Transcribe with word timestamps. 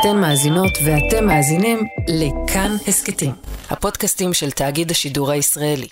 אתן 0.00 0.20
מאזינות 0.20 0.72
ואתם 0.84 1.26
מאזינים 1.26 1.78
לכאן 2.08 2.70
הסכתים, 2.88 3.30
הפודקאסטים 3.70 4.34
של 4.34 4.50
תאגיד 4.50 4.90
השידור 4.90 5.30
הישראלי. 5.30 5.86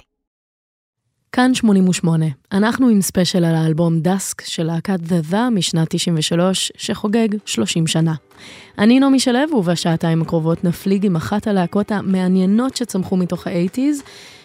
כאן 1.32 1.54
88, 1.54 2.26
אנחנו 2.52 2.88
עם 2.88 3.02
ספיישל 3.02 3.44
על 3.44 3.54
האלבום 3.54 4.00
Dusk 4.00 4.40
של 4.40 4.62
להקת 4.62 5.00
The 5.00 5.32
The 5.32 5.36
משנת 5.50 5.88
93, 5.90 6.72
שחוגג 6.76 7.28
30 7.46 7.86
שנה. 7.86 8.14
אני 8.78 9.00
נעמי 9.00 9.20
שלו, 9.20 9.56
ובשעתיים 9.56 10.22
הקרובות 10.22 10.64
נפליג 10.64 11.06
עם 11.06 11.16
אחת 11.16 11.46
הלהקות 11.46 11.92
המעניינות 11.92 12.76
שצמחו 12.76 13.16
מתוך 13.16 13.46
האייטיז, 13.46 14.02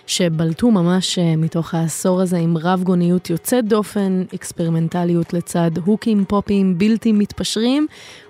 שבלטו 0.09 0.71
ממש 0.71 1.19
אה, 1.19 1.35
מתוך 1.35 1.73
העשור 1.73 2.21
הזה 2.21 2.37
עם 2.37 2.57
רב 2.57 2.83
גוניות 2.83 3.29
יוצאת 3.29 3.65
דופן, 3.65 4.23
אקספרימנטליות 4.35 5.33
לצד 5.33 5.71
הוקים 5.85 6.25
פופיים 6.27 6.77
בלתי 6.77 7.11
מתפשרים, 7.11 7.87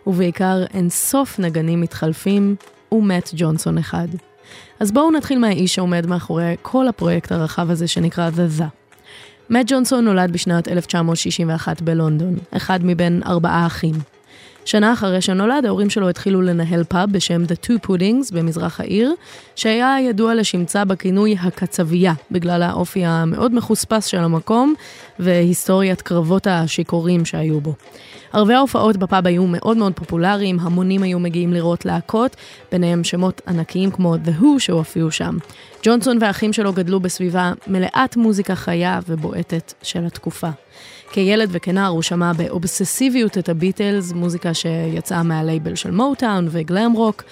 ובעיקר 0.08 0.64
אינסוף 0.74 1.40
נגנים 1.40 1.82
מתחלפים, 1.82 2.56
ומט 2.92 3.30
ג'ונסון 3.36 3.78
אחד. 3.78 4.08
אז 4.80 4.92
בואו 4.92 5.12
נתחיל 5.12 5.40
מהאיש 5.40 5.76
שעומד 5.76 6.06
מאחורי 6.08 6.56
כל 6.62 6.88
הפרויקט 6.88 7.32
הרחב 7.32 7.70
הזה 7.70 7.88
שנקרא 7.88 8.30
The 8.30 8.62
The. 8.62 8.66
מאט 9.50 9.66
ג'ונסון 9.70 10.06
נולד 10.06 10.32
בשנת 10.32 10.68
1961 10.68 11.82
בלונדון, 11.82 12.36
אחד 12.52 12.80
מבין 12.84 13.22
ארבעה 13.26 13.66
אחים. 13.66 13.96
שנה 14.66 14.94
אחרי 14.94 15.22
שנולד, 15.22 15.66
ההורים 15.66 15.90
שלו 15.90 16.10
התחילו 16.10 16.42
לנהל 16.42 16.84
פאב 16.84 17.12
בשם 17.12 17.44
The 17.44 17.66
Two 17.66 17.88
Puddings 17.88 18.34
במזרח 18.34 18.80
העיר, 18.80 19.14
שהיה 19.56 19.96
ידוע 20.02 20.36
לשמצה 20.36 20.86
בכינוי 20.86 21.36
הקצבייה, 21.42 22.14
בגלל 22.32 22.64
האופי 22.64 23.06
המאוד 23.06 23.56
מחוספס 23.56 24.06
של 24.06 24.18
המקום 24.18 24.74
והיסטוריית 25.20 26.02
קרבות 26.02 26.48
השיכורים 26.48 27.26
שהיו 27.26 27.62
בו. 27.62 27.74
ערבי 28.34 28.54
ההופעות 28.54 28.98
בפאב 28.98 29.28
היו 29.28 29.48
מאוד 29.48 29.78
מאוד 29.78 29.94
פופולריים, 29.94 30.60
המונים 30.60 31.04
היו 31.04 31.20
מגיעים 31.20 31.54
לראות 31.54 31.86
להקות, 31.86 32.36
ביניהם 32.72 33.04
שמות 33.04 33.42
ענקיים 33.48 33.92
כמו 33.92 34.16
The 34.16 34.42
Who 34.42 34.60
שהופיעו 34.60 35.12
שם. 35.12 35.38
ג'ונסון 35.84 36.18
והאחים 36.22 36.54
שלו 36.54 36.74
גדלו 36.74 37.00
בסביבה 37.00 37.54
מלאת 37.68 38.18
מוזיקה 38.18 38.56
חיה 38.56 39.00
ובועטת 39.08 39.74
של 39.84 40.06
התקופה. 40.06 40.50
כילד 41.12 41.50
וכנער 41.52 41.88
הוא 41.88 42.02
שמע 42.02 42.34
באובססיביות 42.34 43.38
את 43.38 43.50
הביטלס, 43.50 44.12
מוזיקה 44.12 44.54
שיצאה 44.54 45.24
מהלייבל 45.24 45.76
של 45.76 45.92
מוטאון 45.92 46.48
וגלאם 46.52 46.92
רוק, 46.92 47.24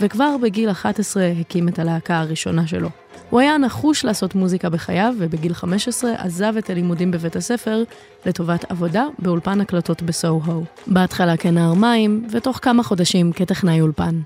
וכבר 0.00 0.36
בגיל 0.42 0.70
11 0.70 1.32
הקים 1.40 1.68
את 1.68 1.78
הלהקה 1.78 2.20
הראשונה 2.20 2.66
שלו. 2.66 2.88
הוא 3.30 3.40
היה 3.40 3.58
נחוש 3.58 4.04
לעשות 4.04 4.34
מוזיקה 4.34 4.70
בחייו, 4.70 5.14
ובגיל 5.18 5.54
15 5.54 6.12
עזב 6.18 6.56
את 6.58 6.70
הלימודים 6.70 7.10
בבית 7.10 7.36
הספר 7.36 7.82
לטובת 8.26 8.70
עבודה 8.70 9.06
באולפן 9.18 9.60
הקלטות 9.60 10.02
בסו-הו. 10.02 10.64
בהתחלה 10.86 11.36
כנער 11.36 11.74
מים, 11.74 12.26
ותוך 12.30 12.58
כמה 12.62 12.82
חודשים 12.82 13.32
כטכנאי 13.32 13.80
אולפן. 13.80 14.20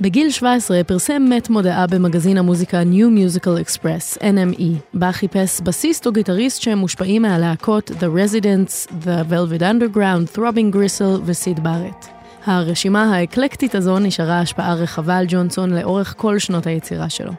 בגיל 0.00 0.30
17 0.30 0.84
פרסם 0.84 1.22
מת 1.30 1.50
מודעה 1.50 1.86
במגזין 1.86 2.38
המוזיקה 2.38 2.82
New 2.82 3.36
Musical 3.38 3.66
Express, 3.66 4.18
NME, 4.20 4.62
בה 4.94 5.12
חיפש 5.12 5.60
בסיסט 5.60 6.06
או 6.06 6.12
גיטריסט 6.12 6.62
שהם 6.62 6.78
מושפעים 6.78 7.22
מהלהקות 7.22 7.90
The 7.90 8.04
Residents, 8.16 8.92
The 9.04 9.32
Velvet 9.32 9.60
Underground, 9.60 10.36
Throbbing 10.36 10.74
Gristle 10.74 11.20
וסיד 11.24 11.60
בארט. 11.62 12.06
הרשימה 12.44 13.16
האקלקטית 13.16 13.74
הזו 13.74 13.98
נשארה 13.98 14.40
השפעה 14.40 14.74
רחבה 14.74 15.16
על 15.16 15.26
ג'ונסון 15.28 15.70
לאורך 15.70 16.14
כל 16.16 16.38
שנות 16.38 16.66
היצירה 16.66 17.10
שלו. 17.10 17.32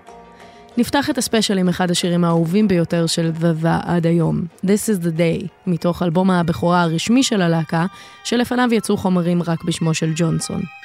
נפתח 0.77 1.09
את 1.09 1.17
הספיישל 1.17 1.57
עם 1.57 1.69
אחד 1.69 1.91
השירים 1.91 2.23
האהובים 2.23 2.67
ביותר 2.67 3.07
של 3.07 3.31
The 3.39 3.63
The 3.63 3.85
עד 3.85 4.07
היום, 4.07 4.41
This 4.65 4.89
is 4.89 5.03
the 5.03 5.17
Day, 5.17 5.47
מתוך 5.67 6.03
אלבום 6.03 6.31
הבכורה 6.31 6.81
הרשמי 6.81 7.23
של 7.23 7.41
הלהקה, 7.41 7.85
שלפניו 8.23 8.73
יצאו 8.73 8.97
חומרים 8.97 9.41
רק 9.43 9.63
בשמו 9.63 9.93
של 9.93 10.11
ג'ונסון. 10.15 10.80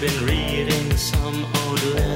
been 0.00 0.24
reading 0.24 0.96
some 0.96 1.44
old 1.44 1.82
letters. 1.82 2.09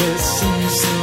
This 0.00 0.42
is 0.42 0.99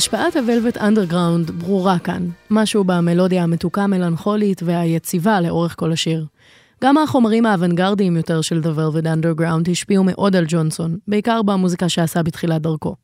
השפעת 0.00 0.36
הוולווט 0.36 0.76
אנדרגראונד 0.76 1.50
ברורה 1.50 1.98
כאן, 1.98 2.28
משהו 2.50 2.84
במלודיה 2.84 3.42
המתוקה 3.42 3.82
המלנכולית 3.82 4.62
והיציבה 4.62 5.40
לאורך 5.40 5.74
כל 5.78 5.92
השיר. 5.92 6.26
גם 6.84 6.98
החומרים 6.98 7.46
האוונגרדיים 7.46 8.16
יותר 8.16 8.40
של 8.40 8.60
The 8.60 8.78
Velvet 8.78 9.04
Underground 9.04 9.70
השפיעו 9.70 10.04
מאוד 10.04 10.36
על 10.36 10.44
ג'ונסון, 10.48 10.98
בעיקר 11.08 11.42
במוזיקה 11.42 11.88
שעשה 11.88 12.22
בתחילת 12.22 12.62
דרכו. 12.62 12.94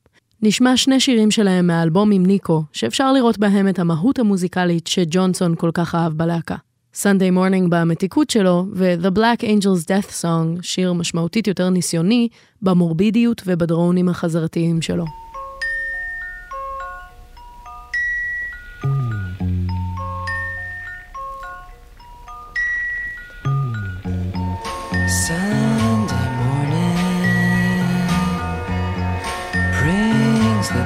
נשמע 0.42 0.76
שני 0.76 1.00
שירים 1.00 1.30
שלהם 1.30 1.66
מהאלבום 1.66 2.10
עם 2.10 2.26
ניקו, 2.26 2.62
שאפשר 2.72 3.12
לראות 3.12 3.38
בהם 3.38 3.68
את 3.68 3.78
המהות 3.78 4.18
המוזיקלית 4.18 4.86
שג'ונסון 4.86 5.54
כל 5.58 5.70
כך 5.74 5.94
אהב 5.94 6.12
בלהקה. 6.12 6.56
Sunday 6.94 7.36
Morning 7.36 7.68
במתיקות 7.68 8.30
שלו, 8.30 8.66
ו-The 8.72 9.18
Black 9.18 9.42
Angels 9.42 9.84
Death 9.84 10.22
Song, 10.22 10.62
שיר 10.62 10.92
משמעותית 10.92 11.46
יותר 11.46 11.70
ניסיוני, 11.70 12.28
במורבידיות 12.62 13.42
ובדרונים 13.46 14.08
החזרתיים 14.08 14.82
שלו. 14.82 15.25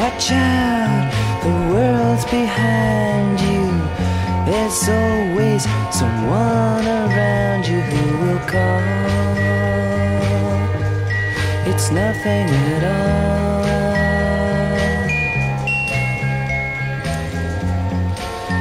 Watch 0.00 0.32
out, 0.32 1.12
the 1.42 1.52
world's 1.74 2.24
behind 2.24 3.38
you. 3.38 3.66
There's 4.46 4.88
always 4.88 5.64
someone 5.90 6.86
around 6.86 7.66
you 7.66 7.82
who 7.82 8.02
will 8.22 8.42
call. 8.48 8.80
It's 11.70 11.90
nothing 11.90 12.48
at 12.48 12.82
all. 12.82 13.64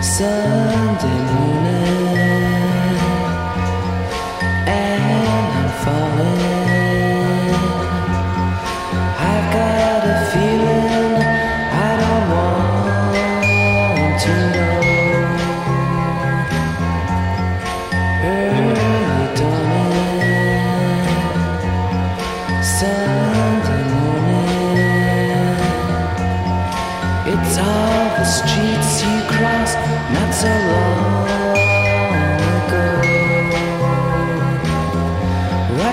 Sunday 0.03 1.19
morning. 1.31 1.78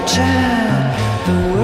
capture 0.06 1.26
the 1.26 1.55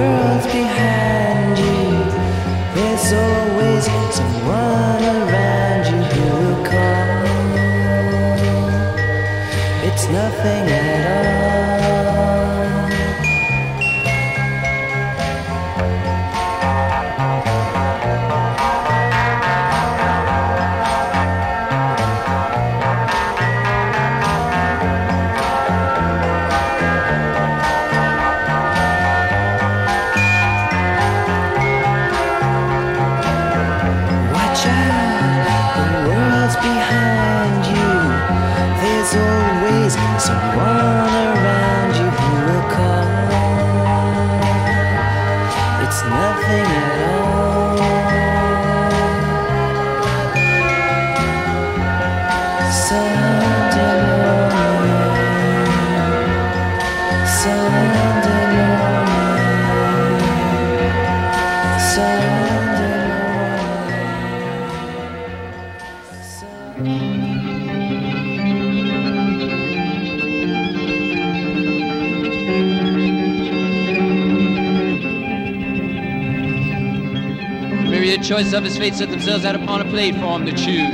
fate 78.83 78.95
set 78.95 79.09
themselves 79.09 79.45
out 79.45 79.55
upon 79.55 79.79
a 79.79 79.85
platform 79.85 80.45
to 80.45 80.51
choose. 80.51 80.93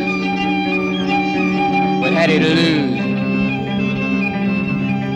What 2.00 2.14
had 2.14 2.30
he 2.30 2.38
to 2.38 2.54
lose? 2.62 3.00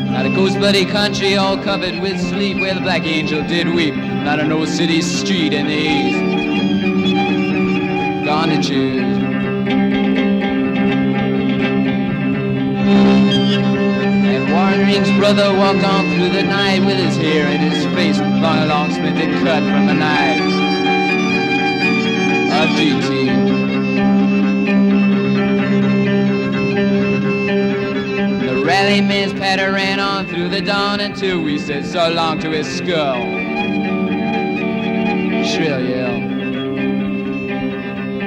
Not 0.10 0.26
a 0.26 0.30
ghost 0.30 0.58
bloody 0.58 0.84
country 0.84 1.36
all 1.36 1.56
covered 1.56 2.02
with 2.02 2.20
sleep 2.20 2.58
where 2.58 2.74
the 2.74 2.80
black 2.82 3.04
angel 3.04 3.44
did 3.48 3.68
weep. 3.68 3.94
Not 3.94 4.40
an 4.40 4.52
old 4.52 4.70
city 4.70 5.04
street 5.04 5.54
in 5.54 5.68
the 5.68 5.82
east. 5.94 6.20
Gone 8.26 8.50
to 8.50 8.60
choose. 8.60 9.18
And 14.34 14.52
Warren 14.52 15.20
brother 15.20 15.56
walked 15.60 15.84
on 15.84 16.06
through 16.16 16.30
the 16.30 16.42
night 16.42 16.84
with 16.84 16.98
his 16.98 17.18
hair 17.18 17.46
in 17.54 17.62
his 17.70 17.86
face, 17.94 18.18
long 18.18 18.58
a 18.64 18.66
long 18.66 18.90
splinted 18.90 19.32
cut 19.44 19.62
from 19.62 19.90
a 19.90 19.94
knife. 19.94 20.53
The 28.40 28.64
rally 28.66 29.02
man's 29.02 29.34
patter 29.34 29.74
ran 29.74 30.00
on 30.00 30.28
through 30.28 30.48
the 30.48 30.62
dawn 30.62 31.02
until 31.02 31.42
we 31.42 31.60
said 31.60 31.86
so 31.86 32.10
long 32.10 32.40
to 32.40 32.50
his 32.52 32.66
skull. 32.68 33.22
Shrill 35.44 35.84
yell. 35.84 36.34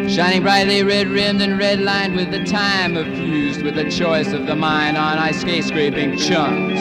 Shining 0.06 0.42
brightly 0.42 0.82
red 0.82 1.08
rimmed 1.08 1.40
and 1.40 1.58
red 1.58 1.80
lined 1.80 2.14
with 2.14 2.30
the 2.30 2.44
time 2.44 2.98
of 2.98 3.06
fused 3.06 3.62
with 3.62 3.74
the 3.74 3.90
choice 3.90 4.34
of 4.34 4.44
the 4.44 4.54
mind 4.54 4.98
on 4.98 5.16
ice 5.16 5.40
skate 5.40 5.64
scraping 5.64 6.18
chunks 6.18 6.80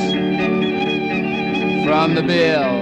from 1.86 2.16
the 2.16 2.24
bills. 2.24 2.75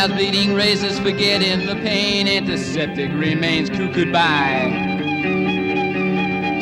Mouth 0.00 0.16
bleeding 0.16 0.54
razors, 0.54 0.98
forgetting 0.98 1.66
the 1.66 1.74
pain. 1.74 2.26
Antiseptic 2.26 3.12
remains 3.12 3.68
cuckooed 3.68 4.10
by. 4.10 4.70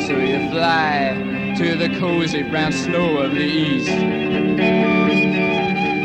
So 0.05 0.17
you 0.17 0.49
fly 0.49 1.55
to 1.57 1.75
the 1.77 1.87
cozy 1.99 2.43
brown 2.43 2.73
snow 2.73 3.19
of 3.19 3.31
the 3.31 3.39
east. 3.39 3.87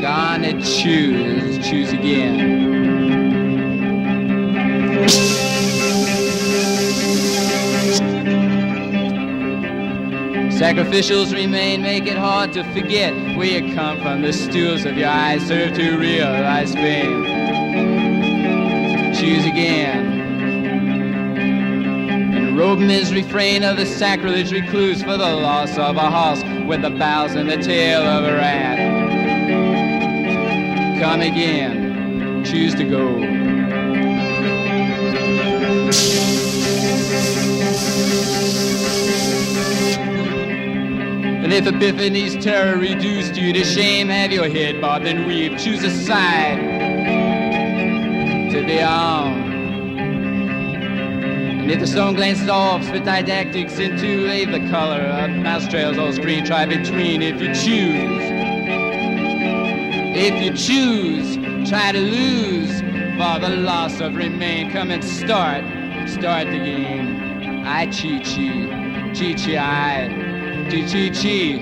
Gone 0.01 0.45
and 0.45 0.65
choose, 0.65 1.69
choose 1.69 1.93
again. 1.93 2.74
Sacrificials 10.65 11.31
remain, 11.35 11.83
make 11.83 12.07
it 12.07 12.17
hard 12.17 12.55
to 12.55 12.65
forget 12.73 13.13
where 13.37 13.61
you 13.61 13.75
come 13.75 14.01
from. 14.01 14.23
The 14.23 14.33
stools 14.33 14.87
of 14.87 14.97
your 14.97 15.11
eyes 15.11 15.47
serve 15.47 15.75
to 15.75 15.99
realize 15.99 16.73
fame. 16.73 17.23
Choose 19.13 19.45
again. 19.45 20.07
And 22.35 22.57
robe 22.57 22.79
his 22.79 23.13
refrain 23.13 23.63
of 23.63 23.77
the 23.77 23.85
sacrilege 23.85 24.53
recluse 24.53 25.03
for 25.03 25.19
the 25.19 25.37
loss 25.37 25.77
of 25.77 25.99
a 25.99 26.11
horse 26.11 26.43
with 26.67 26.81
the 26.81 26.89
bows 26.89 27.35
and 27.35 27.51
the 27.51 27.59
tail 27.59 28.01
of 28.01 28.25
a 28.25 28.33
rat. 28.33 28.79
Come 30.99 31.21
again. 31.21 32.43
Choose 32.43 32.75
to 32.77 32.85
go. 32.85 33.45
And 41.45 41.53
if 41.53 41.67
Epiphany's 41.67 42.43
terror 42.43 42.79
reduced 42.79 43.37
you 43.37 43.53
to 43.53 43.65
shame, 43.65 44.09
have 44.09 44.33
your 44.33 44.49
head 44.49 44.81
bobbed 44.81 45.05
and 45.07 45.27
weave. 45.27 45.59
Choose 45.59 45.85
a 45.85 45.91
side 45.91 46.57
to 48.51 48.65
be 48.65 48.81
on. 48.81 49.35
And 51.61 51.71
if 51.71 51.81
the 51.81 51.87
stone 51.87 52.15
glances 52.15 52.49
off, 52.49 52.83
spit 52.85 53.05
didactics 53.05 53.79
into 53.79 54.27
leave 54.27 54.53
the 54.53 54.71
color 54.71 55.03
of 55.03 55.33
mouse 55.33 55.69
trails 55.69 55.99
on 55.99 56.15
screen. 56.15 56.47
Try 56.47 56.65
between 56.65 57.21
if 57.21 57.39
you 57.39 57.49
choose. 57.49 58.23
If 60.17 60.43
you 60.43 60.51
choose, 60.57 61.37
try 61.69 61.93
to 61.93 62.01
lose 62.01 62.81
for 62.81 63.39
the 63.39 63.55
loss 63.55 64.01
of 64.01 64.17
remain. 64.17 64.71
Come 64.71 64.91
and 64.91 65.05
start, 65.05 65.63
start 66.09 66.47
the 66.47 66.57
game. 66.57 67.65
I 67.67 67.85
cheat, 67.89 68.25
cheat, 68.25 69.15
cheat, 69.15 69.37
cheat, 69.37 69.59
I. 69.59 70.24
Chi 70.75 70.83
chi 70.83 71.09
chi, 71.11 71.61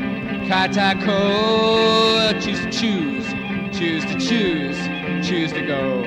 katako. 0.49 2.33
Choose 2.41 2.61
to 2.61 2.71
choose, 2.71 3.27
choose 3.77 4.05
to 4.07 4.19
choose, 4.19 4.79
choose 5.29 5.53
to 5.53 5.67
go. 5.67 6.03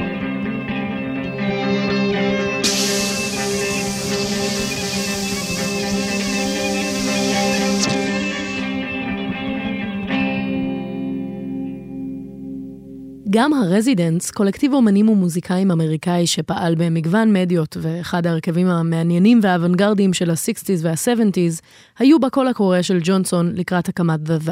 גם 13.36 13.54
הרזידנטס, 13.54 14.32
קולקטיב 14.32 14.74
אומנים 14.74 15.10
ומוזיקאים 15.10 15.72
אמריקאי 15.72 16.27
שפעל 16.27 16.75
במגוון 16.75 17.34
מדיות 17.34 17.77
ואחד 17.82 18.27
ההרכבים 18.27 18.68
המעניינים 18.68 19.39
והאוונגרדיים 19.44 20.13
של 20.13 20.30
ה-60's 20.30 20.82
וה-70's, 20.82 21.62
היו 22.00 22.20
בקול 22.20 22.48
הקורא 22.48 22.82
של 22.82 23.00
ג'ונסון 23.04 23.51
לקראת 23.56 23.89
הקמת 23.89 24.20
The. 24.30 24.51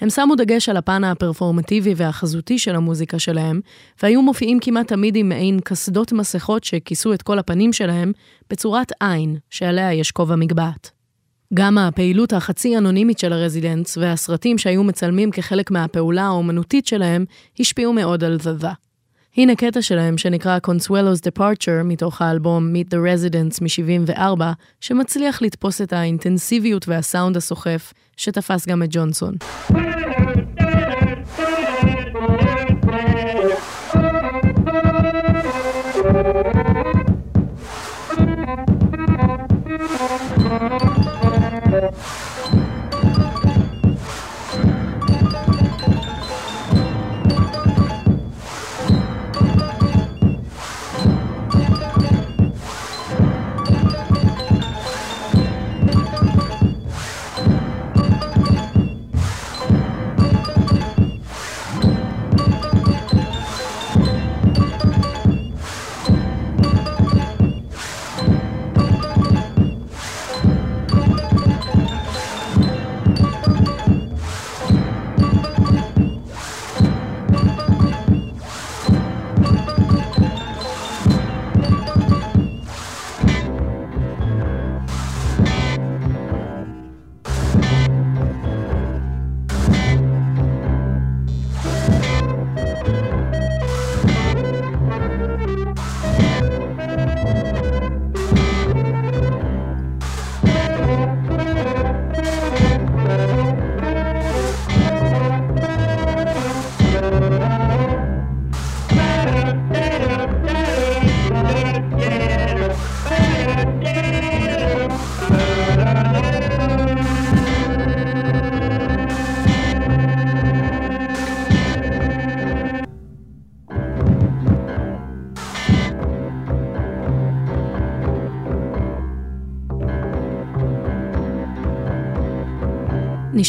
הם 0.00 0.10
שמו 0.10 0.34
דגש 0.34 0.68
על 0.68 0.76
הפן 0.76 1.04
הפרפורמטיבי 1.04 1.94
והחזותי 1.96 2.58
של 2.58 2.76
המוזיקה 2.76 3.18
שלהם, 3.18 3.60
והיו 4.02 4.22
מופיעים 4.22 4.58
כמעט 4.60 4.88
תמיד 4.88 5.16
עם 5.16 5.28
מעין 5.28 5.60
קסדות 5.64 6.12
מסכות 6.12 6.64
שכיסו 6.64 7.14
את 7.14 7.22
כל 7.22 7.38
הפנים 7.38 7.72
שלהם, 7.72 8.12
בצורת 8.50 8.92
עין, 9.00 9.36
שעליה 9.50 9.94
יש 9.94 10.10
כובע 10.10 10.36
מגבעת. 10.36 10.99
גם 11.54 11.78
הפעילות 11.78 12.32
החצי 12.32 12.78
אנונימית 12.78 13.18
של 13.18 13.32
הרזידנטס 13.32 13.96
והסרטים 13.96 14.58
שהיו 14.58 14.84
מצלמים 14.84 15.30
כחלק 15.30 15.70
מהפעולה 15.70 16.22
האומנותית 16.22 16.86
שלהם 16.86 17.24
השפיעו 17.60 17.92
מאוד 17.92 18.24
על 18.24 18.38
זזה. 18.40 18.68
הנה 19.36 19.56
קטע 19.56 19.82
שלהם 19.82 20.18
שנקרא 20.18 20.58
Consuelo's 20.66 21.30
Departure 21.30 21.84
מתוך 21.84 22.22
האלבום 22.22 22.72
Meet 22.74 22.86
the 22.86 22.96
Residents 22.96 23.62
מ-74, 23.62 24.42
שמצליח 24.80 25.42
לתפוס 25.42 25.80
את 25.80 25.92
האינטנסיביות 25.92 26.88
והסאונד 26.88 27.36
הסוחף 27.36 27.92
שתפס 28.16 28.68
גם 28.68 28.82
את 28.82 28.88
ג'ונסון. 28.92 29.34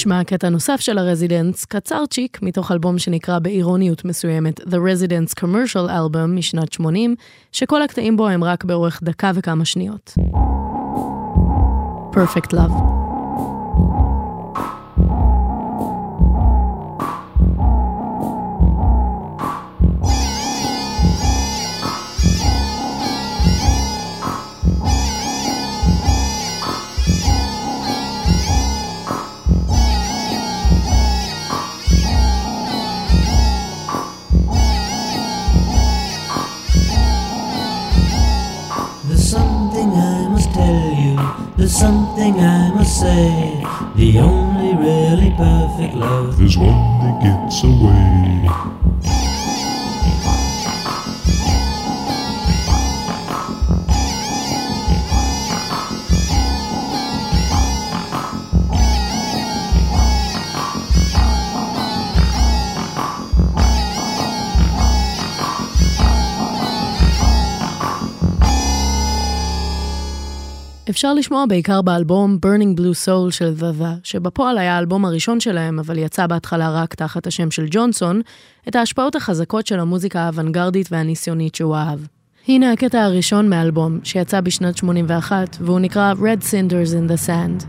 נשמע 0.01 0.23
קטע 0.23 0.49
נוסף 0.49 0.79
של 0.79 0.97
הרזידנטס, 0.97 1.65
קצרצ'יק, 1.65 2.39
מתוך 2.41 2.71
אלבום 2.71 2.99
שנקרא 2.99 3.39
באירוניות 3.39 4.05
מסוימת 4.05 4.59
The 4.59 4.73
Residents 4.73 5.43
Commercial 5.43 5.89
Album 5.89 6.27
משנת 6.27 6.73
80, 6.73 7.15
שכל 7.51 7.81
הקטעים 7.81 8.17
בו 8.17 8.27
הם 8.27 8.43
רק 8.43 8.63
באורך 8.63 9.03
דקה 9.03 9.31
וכמה 9.35 9.65
שניות. 9.65 10.13
Perfect 12.13 12.53
Love. 12.53 13.00
Something 42.31 42.43
I 42.43 42.71
must 42.73 42.99
say. 42.99 43.63
The 43.95 44.19
only 44.19 44.75
really 44.75 45.31
perfect 45.31 45.95
love 45.95 46.37
There's 46.37 46.57
one 46.57 46.99
that 46.99 47.21
gets 47.21 47.63
away. 47.63 48.60
אפשר 71.01 71.13
לשמוע 71.13 71.45
בעיקר 71.45 71.81
באלבום 71.81 72.37
Burning 72.45 72.79
Blue 72.79 73.05
Soul 73.05 73.31
של 73.31 73.53
The, 73.59 73.85
שבפועל 74.03 74.57
היה 74.57 74.75
האלבום 74.75 75.05
הראשון 75.05 75.39
שלהם, 75.39 75.79
אבל 75.79 75.97
יצא 75.97 76.27
בהתחלה 76.27 76.69
רק 76.69 76.95
תחת 76.95 77.27
השם 77.27 77.51
של 77.51 77.65
ג'ונסון, 77.71 78.21
את 78.67 78.75
ההשפעות 78.75 79.15
החזקות 79.15 79.67
של 79.67 79.79
המוזיקה 79.79 80.19
האוונגרדית 80.19 80.87
והניסיונית 80.91 81.55
שהוא 81.55 81.75
אהב. 81.75 81.99
הנה 82.47 82.71
הקטע 82.71 83.03
הראשון 83.03 83.49
מהאלבום, 83.49 83.99
שיצא 84.03 84.41
בשנת 84.41 84.77
81, 84.77 85.57
והוא 85.61 85.79
נקרא 85.79 86.13
Red 86.13 86.43
Cinders 86.43 86.91
in 86.91 87.11
the 87.11 87.27
Sand. 87.27 87.65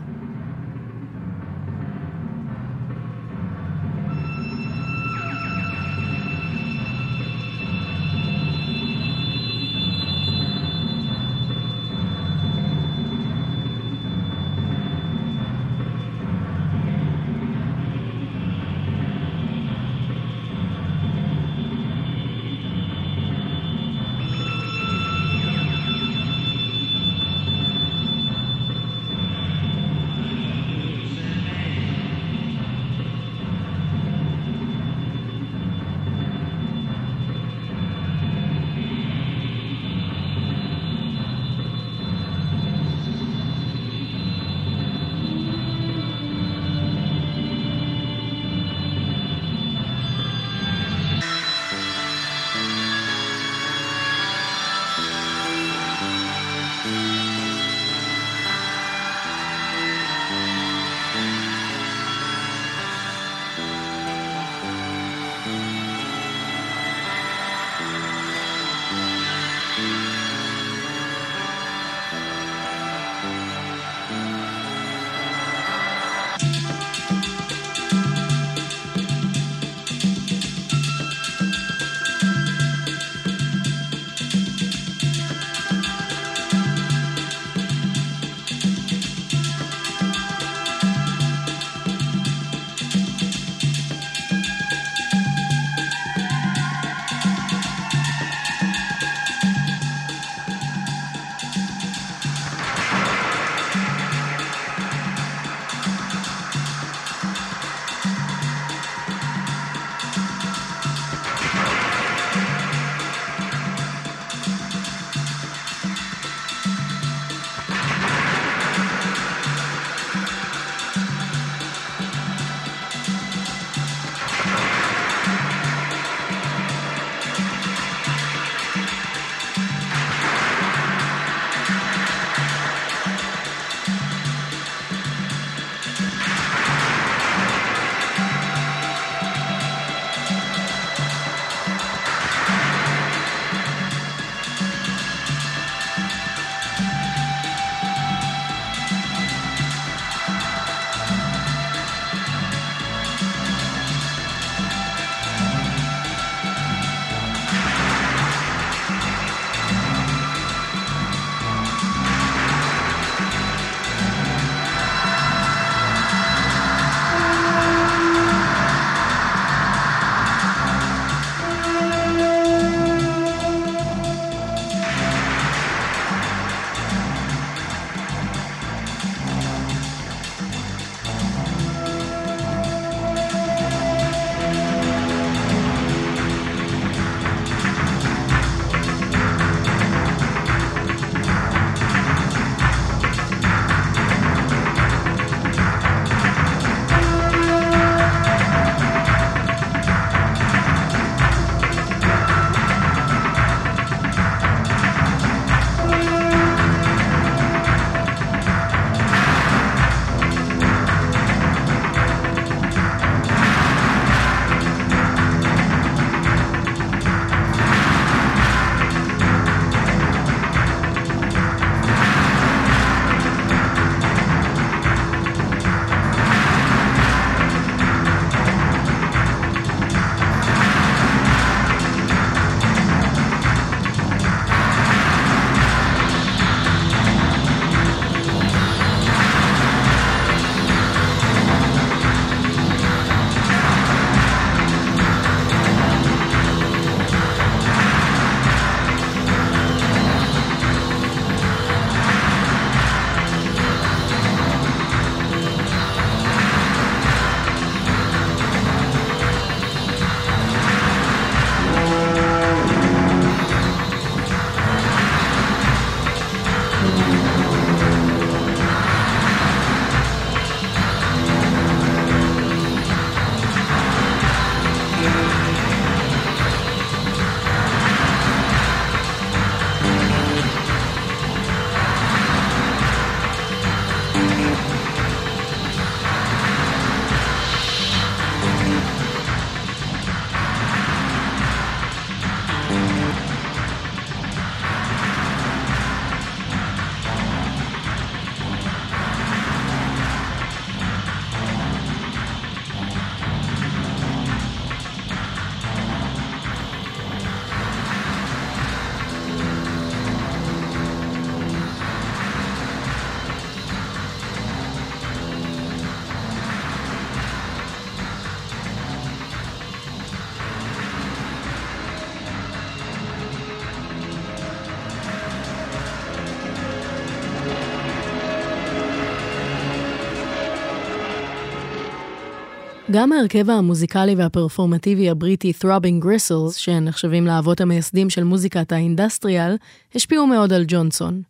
גם 332.93 333.13
ההרכב 333.13 333.51
המוזיקלי 333.51 334.15
והפרפורמטיבי 334.15 335.11
הבריטי 335.11 335.53
Throbbing 335.61 336.05
Gristles, 336.05 336.53
שנחשבים 336.59 337.27
לאבות 337.27 337.61
המייסדים 337.61 338.11
של 338.11 338.25
מוזיקת 338.25 338.73
האינדסטריאל, 338.73 339.57
השפיעו 339.95 340.27
מאוד 340.27 340.53
על 340.53 340.65
ג'ונסון. 340.69 341.23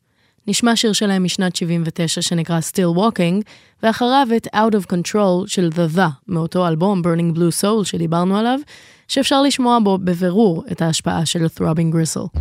נשמע 0.47 0.77
שיר 0.77 0.93
שלהם 0.93 1.25
משנת 1.25 1.57
79 1.57 2.23
שנקרא 2.23 2.61
Still 2.61 2.99
Walking, 2.99 3.43
ואחריו 3.83 4.29
את 4.37 4.47
Out 4.47 4.75
of 4.75 4.93
Control 4.93 5.47
של 5.47 5.71
The 5.73 5.97
The, 5.97 6.09
מאותו 6.29 6.69
אלבום 6.69 7.03
Burning 7.05 7.37
Blue 7.37 7.63
Soul 7.63 7.85
שדיברנו 7.85 8.39
עליו, 8.39 8.59
שאפשר 9.09 9.43
לשמוע 9.43 9.79
בו 9.85 9.99
בבירור 9.99 10.65
את 10.73 10.83
ההשפעה 10.83 11.27
של 11.27 11.47
Throbbing 11.47 11.95
Gristle. 11.95 12.41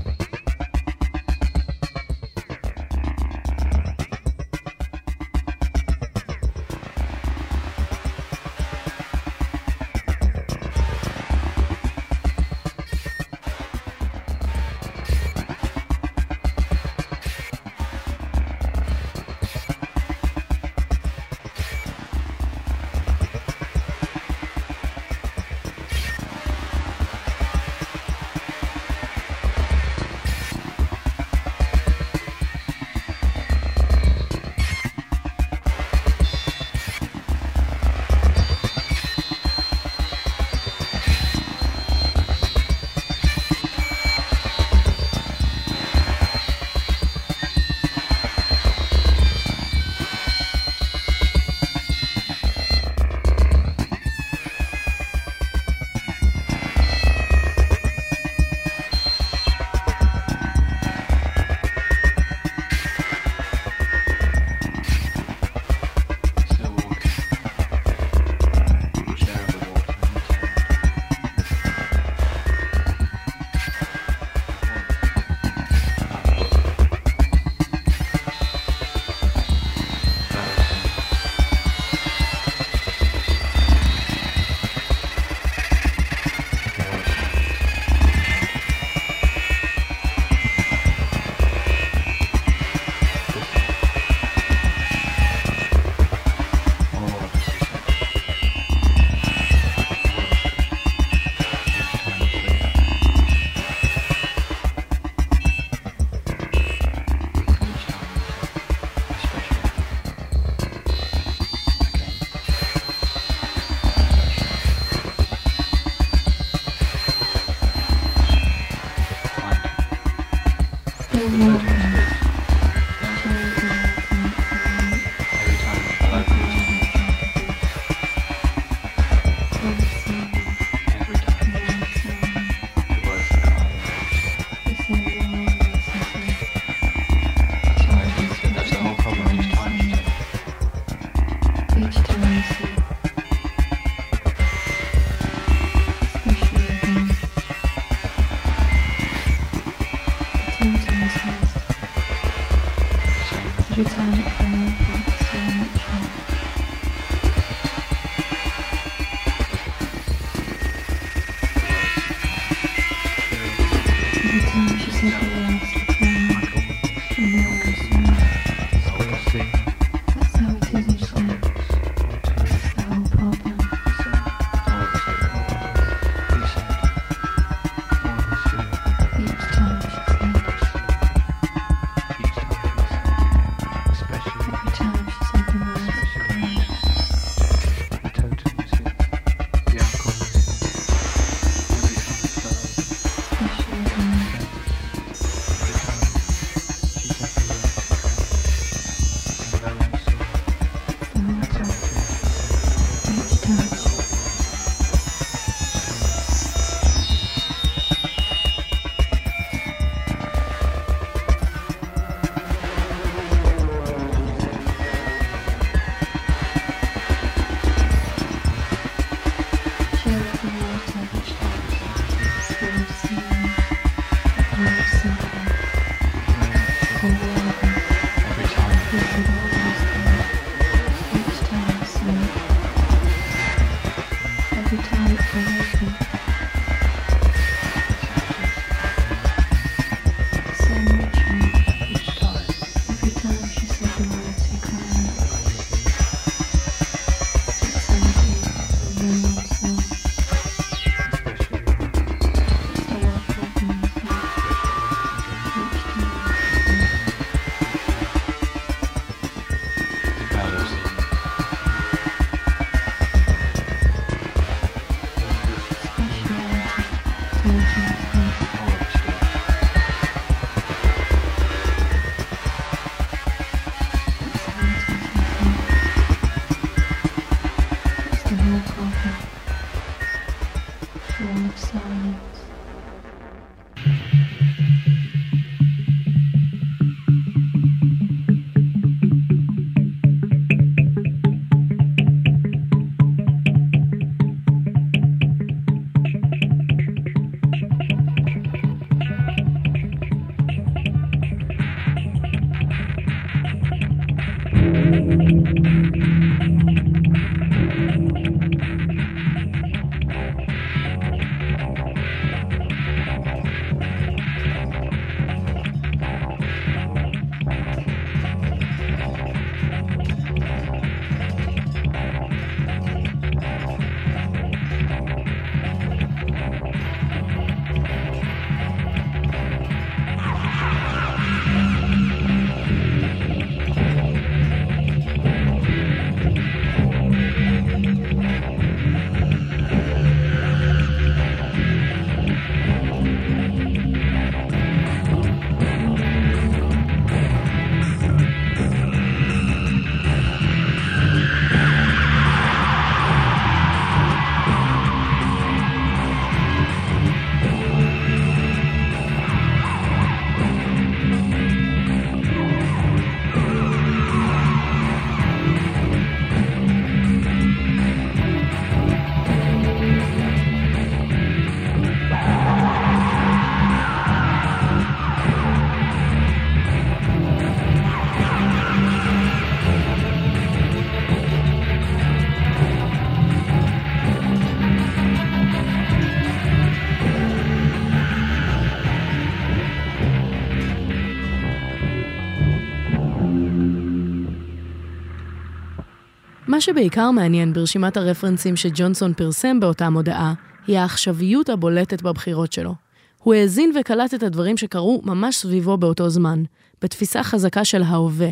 שבעיקר 396.62 397.12
מעניין 397.12 397.54
ברשימת 397.54 397.98
הרפרנסים 397.98 398.56
שג'ונסון 398.56 399.14
פרסם 399.14 399.60
באותה 399.60 399.90
מודעה, 399.90 400.34
היא 400.68 400.78
העכשוויות 400.78 401.50
הבולטת 401.50 402.02
בבחירות 402.02 402.54
שלו. 402.54 402.76
הוא 403.18 403.34
האזין 403.34 403.72
וקלט 403.80 404.14
את 404.14 404.24
הדברים 404.24 404.58
שקרו 404.58 405.02
ממש 405.04 405.36
סביבו 405.36 405.78
באותו 405.78 406.10
זמן, 406.10 406.44
בתפיסה 406.82 407.24
חזקה 407.24 407.66
של 407.66 407.84
ההווה, 407.84 408.30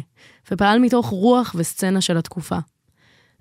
ופעל 0.52 0.80
מתוך 0.80 1.08
רוח 1.08 1.56
וסצנה 1.58 2.02
של 2.02 2.18
התקופה. 2.18 2.58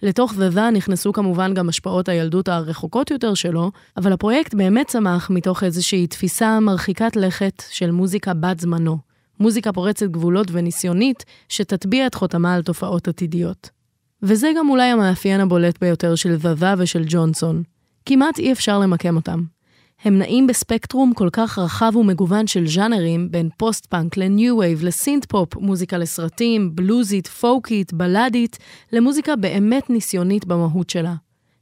לתוך 0.03 0.33
The 0.33 0.61
נכנסו 0.61 1.13
כמובן 1.13 1.55
גם 1.55 1.69
השפעות 1.69 2.09
הילדות 2.09 2.49
הרחוקות 2.49 3.11
יותר 3.11 3.35
שלו, 3.35 3.71
אבל 3.97 4.13
הפרויקט 4.13 4.55
באמת 4.55 4.87
צמח 4.87 5.31
מתוך 5.31 5.65
איזושהי 5.65 6.07
תפיסה 6.07 6.61
מרחיקת 6.61 7.17
לכת 7.17 7.63
של 7.71 7.91
מוזיקה 7.91 8.35
בת 8.35 8.61
זמנו. 8.61 8.99
מוזיקה 9.41 9.73
פורצת 9.73 10.07
גבולות 10.07 10.49
וניסיונית, 10.53 11.25
שתטביע 11.49 12.07
את 12.07 12.15
חותמה 12.15 12.55
על 12.55 12.63
תופעות 12.63 13.09
עתידיות. 13.09 13.78
וזה 14.23 14.51
גם 14.57 14.71
אולי 14.71 14.85
המאפיין 14.85 15.41
הבולט 15.41 15.79
ביותר 15.81 16.15
של 16.15 16.37
זזה 16.37 16.75
ושל 16.79 17.05
ג'ונסון. 17.07 17.63
כמעט 18.07 18.39
אי 18.39 18.53
אפשר 18.53 18.79
למקם 18.79 19.17
אותם. 19.17 19.43
הם 20.05 20.19
נעים 20.19 20.47
בספקטרום 20.47 21.15
כל 21.15 21.29
כך 21.33 21.59
רחב 21.59 21.97
ומגוון 21.97 22.47
של 22.47 22.67
ז'אנרים, 22.67 23.31
בין 23.31 23.49
פוסט-פאנק 23.57 24.17
לניו 24.17 24.59
וייב, 24.59 24.83
לסינט 24.83 25.25
פופ, 25.25 25.57
מוזיקה 25.57 25.99
לסרטים, 25.99 26.77
בלוזית, 26.77 27.27
פולקית, 27.27 27.93
בלאדית, 27.93 28.59
למוזיקה 28.93 29.37
באמת 29.37 29.91
ניסיונית 29.91 30.45
במהות 30.45 30.91
שלה. 30.91 31.15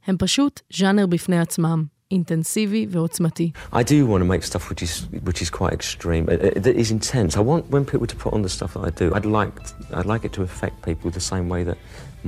הם 0.07 0.15
פשוט 0.19 0.61
ז'אנר 0.73 1.07
בפני 1.07 1.39
עצמם, 1.39 1.83
אינטנסיבי 2.11 2.87
ועוצמתי. 2.89 3.51
I 3.73 3.75
do 3.75 4.05
want 4.07 4.21
to 4.21 4.25
make 4.25 4.43
stuff 4.43 4.69
which 4.69 4.81
is 4.81 5.07
which 5.27 5.41
is 5.41 5.49
quite 5.49 5.73
extreme, 5.73 6.25
uh, 6.29 6.33
uh, 6.33 6.59
that 6.65 6.75
is 6.83 6.91
intense. 6.91 7.35
I 7.35 7.41
want 7.41 7.63
when 7.73 7.83
people 7.91 8.07
to 8.07 8.17
put 8.23 8.33
on 8.33 8.41
the 8.41 8.49
stuff 8.57 8.73
that 8.75 8.83
I 8.89 8.91
do. 9.01 9.05
I'd 9.15 9.29
like 9.39 9.53
I'd 9.97 10.09
like 10.13 10.23
it 10.27 10.33
to 10.37 10.41
affect 10.49 10.75
people 10.89 11.07
the 11.19 11.25
same 11.33 11.47
way 11.53 11.61
that 11.69 11.77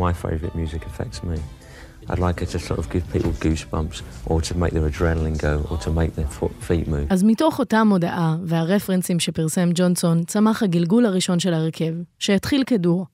my 0.05 0.13
favourite 0.23 0.55
music 0.61 0.81
affects 0.91 1.19
me. 1.29 1.37
I'd 2.11 2.23
like 2.27 2.41
it 2.43 2.49
to 2.55 2.59
sort 2.69 2.79
of 2.81 2.85
give 2.93 3.03
people 3.15 3.31
goosebumps, 3.45 3.97
or 4.29 4.37
to 4.47 4.53
make 4.61 4.73
their 4.75 4.87
adrenaline 4.91 5.37
go, 5.47 5.53
or 5.69 5.77
to 5.85 5.91
make 5.99 6.11
their 6.15 6.29
feet 6.67 6.87
move. 6.87 7.07
אז 7.09 7.23
מתוך 7.23 7.59
אותה 7.59 7.83
מודעה 7.83 8.37
והרפרנסים 8.43 9.19
שפרסם 9.19 9.69
ג'ונסון, 9.73 10.23
צמח 10.23 10.63
הגלגול 10.63 11.05
הראשון 11.05 11.39
של 11.39 11.53
ההרכב, 11.53 11.93
שהתחיל 12.19 12.63
כדואו. 12.63 13.05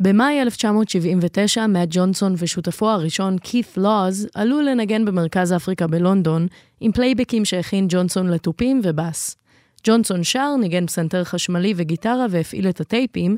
במאי 0.00 0.42
1979, 0.42 1.66
מאט 1.66 1.88
ג'ונסון 1.90 2.34
ושותפו 2.38 2.90
הראשון, 2.90 3.36
קית' 3.42 3.76
לוז, 3.76 4.26
עלו 4.34 4.60
לנגן 4.60 5.04
במרכז 5.04 5.52
אפריקה 5.52 5.86
בלונדון, 5.86 6.46
עם 6.80 6.92
פלייבקים 6.92 7.44
שהכין 7.44 7.86
ג'ונסון 7.88 8.30
לתופים 8.30 8.80
ובאס. 8.84 9.36
ג'ונסון 9.84 10.24
שר, 10.24 10.56
ניגן 10.60 10.86
פסנתר 10.86 11.24
חשמלי 11.24 11.74
וגיטרה 11.76 12.26
והפעיל 12.30 12.68
את 12.68 12.80
הטייפים, 12.80 13.36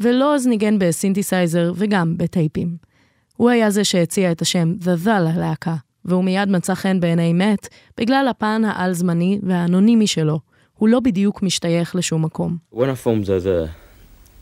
ולוז 0.00 0.46
ניגן 0.46 0.78
בסינתסייזר 0.78 1.72
וגם 1.76 2.18
בטייפים. 2.18 2.76
הוא 3.36 3.50
היה 3.50 3.70
זה 3.70 3.84
שהציע 3.84 4.32
את 4.32 4.42
השם 4.42 4.74
The 4.80 5.06
The 5.06 5.10
ללהקה, 5.10 5.76
והוא 6.04 6.24
מיד 6.24 6.48
מצא 6.48 6.74
חן 6.74 7.00
בעיני 7.00 7.32
מת 7.32 7.68
בגלל 7.98 8.28
הפן 8.28 8.62
העל-זמני 8.64 9.38
והאנונימי 9.42 10.06
שלו. 10.06 10.40
הוא 10.78 10.88
לא 10.88 11.00
בדיוק 11.00 11.42
משתייך 11.42 11.96
לשום 11.96 12.24
מקום. 12.24 12.56
When 12.74 12.76
I 12.76 13.06
formed 13.06 13.26
the, 13.26 13.68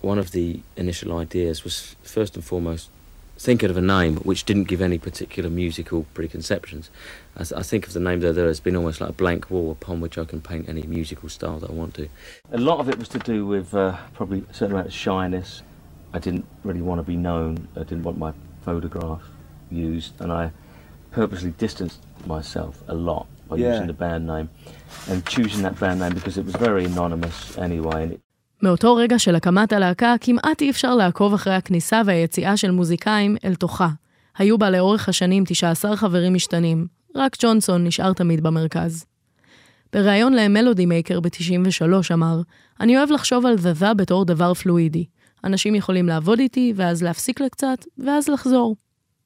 one 0.02 0.18
of 0.18 0.30
the 0.32 0.60
initial 0.76 1.12
ideas 1.12 1.64
was 1.64 1.96
first 2.02 2.36
and 2.36 2.44
foremost 2.44 2.88
thinking 3.46 3.70
of 3.70 3.76
a 3.76 3.86
name 3.96 4.16
which 4.28 4.44
didn't 4.44 4.68
give 4.72 4.82
any 4.82 4.98
particular 4.98 5.50
musical 5.50 6.04
preconceptions. 6.14 6.84
I, 7.36 7.42
I 7.56 7.62
think 7.62 7.86
of 7.86 7.92
the 7.92 8.00
name 8.00 8.20
there, 8.20 8.32
there 8.32 8.48
has 8.48 8.60
been 8.60 8.76
almost 8.76 9.00
like 9.00 9.10
a 9.10 9.18
blank 9.24 9.50
wall 9.50 9.70
upon 9.70 10.00
which 10.00 10.16
I 10.18 10.24
can 10.24 10.40
paint 10.40 10.68
any 10.68 10.82
musical 10.82 11.28
style 11.28 11.58
that 11.60 11.70
I 11.70 11.72
want 11.72 11.94
to. 11.94 12.08
A 12.52 12.58
lot 12.58 12.80
of 12.80 12.88
it 12.88 12.98
was 12.98 13.08
to 13.10 13.18
do 13.18 13.46
with 13.46 13.74
uh, 13.74 13.96
probably 14.14 14.44
a 14.50 14.54
certain 14.54 14.72
amount 14.74 14.88
of 14.88 14.92
shyness. 14.94 15.62
I 16.12 16.18
didn't 16.18 16.44
really 16.64 16.82
want 16.82 16.98
to 17.00 17.06
be 17.14 17.16
known. 17.16 17.68
I 17.76 17.80
didn't 17.80 18.02
want 18.04 18.18
my 18.18 18.32
photograph 18.64 19.22
used, 19.70 20.12
and 20.20 20.32
I 20.32 20.50
purposely 21.12 21.52
distanced 21.64 22.00
myself 22.26 22.74
a 22.88 22.94
lot 22.94 23.26
by 23.48 23.56
Yeah. 23.56 23.72
using 23.74 23.86
the 23.94 23.98
band 24.04 24.26
name 24.26 24.48
and 25.10 25.18
choosing 25.34 25.62
that 25.66 25.76
band 25.80 25.98
name 26.00 26.14
because 26.18 26.36
it 26.40 26.44
was 26.44 26.56
very 26.68 26.84
anonymous 26.84 27.56
anyway. 27.58 28.02
And 28.04 28.12
it, 28.12 28.20
מאותו 28.62 28.94
רגע 28.94 29.18
של 29.18 29.34
הקמת 29.34 29.72
הלהקה, 29.72 30.14
כמעט 30.20 30.60
אי 30.62 30.70
אפשר 30.70 30.94
לעקוב 30.94 31.34
אחרי 31.34 31.54
הכניסה 31.54 32.02
והיציאה 32.06 32.56
של 32.56 32.70
מוזיקאים 32.70 33.36
אל 33.44 33.54
תוכה. 33.54 33.88
היו 34.38 34.58
בה 34.58 34.70
לאורך 34.70 35.08
השנים 35.08 35.44
19 35.46 35.96
חברים 35.96 36.34
משתנים, 36.34 36.86
רק 37.16 37.36
ג'ונסון 37.42 37.86
נשאר 37.86 38.12
תמיד 38.12 38.40
במרכז. 38.42 39.04
בריאיון 39.92 40.32
למלודי 40.32 40.86
מייקר 40.86 41.20
ב-93 41.20 42.14
אמר, 42.14 42.40
אני 42.80 42.98
אוהב 42.98 43.10
לחשוב 43.10 43.46
על 43.46 43.58
זזה 43.58 43.94
בתור 43.94 44.24
דבר 44.24 44.54
פלואידי. 44.54 45.04
אנשים 45.44 45.74
יכולים 45.74 46.08
לעבוד 46.08 46.38
איתי, 46.38 46.72
ואז 46.76 47.02
להפסיק 47.02 47.40
לקצת, 47.40 47.84
ואז 47.98 48.28
לחזור. 48.28 48.76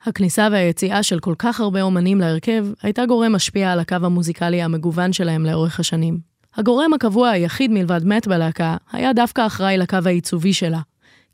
הכניסה 0.02 0.48
והיציאה 0.52 1.02
של 1.02 1.20
כל 1.20 1.34
כך 1.38 1.60
הרבה 1.60 1.82
אומנים 1.82 2.20
להרכב 2.20 2.66
הייתה 2.82 3.06
גורם 3.06 3.32
משפיע 3.32 3.72
על 3.72 3.80
הקו 3.80 3.96
המוזיקלי 4.02 4.62
המגוון 4.62 5.12
שלהם 5.12 5.46
לאורך 5.46 5.80
השנים. 5.80 6.18
הגורם 6.56 6.94
הקבוע 6.94 7.28
היחיד 7.28 7.70
מלבד 7.70 8.00
מת 8.04 8.28
בלהקה 8.28 8.76
היה 8.92 9.12
דווקא 9.12 9.46
אחראי 9.46 9.78
לקו 9.78 9.98
העיצובי 10.04 10.52
שלה. 10.52 10.80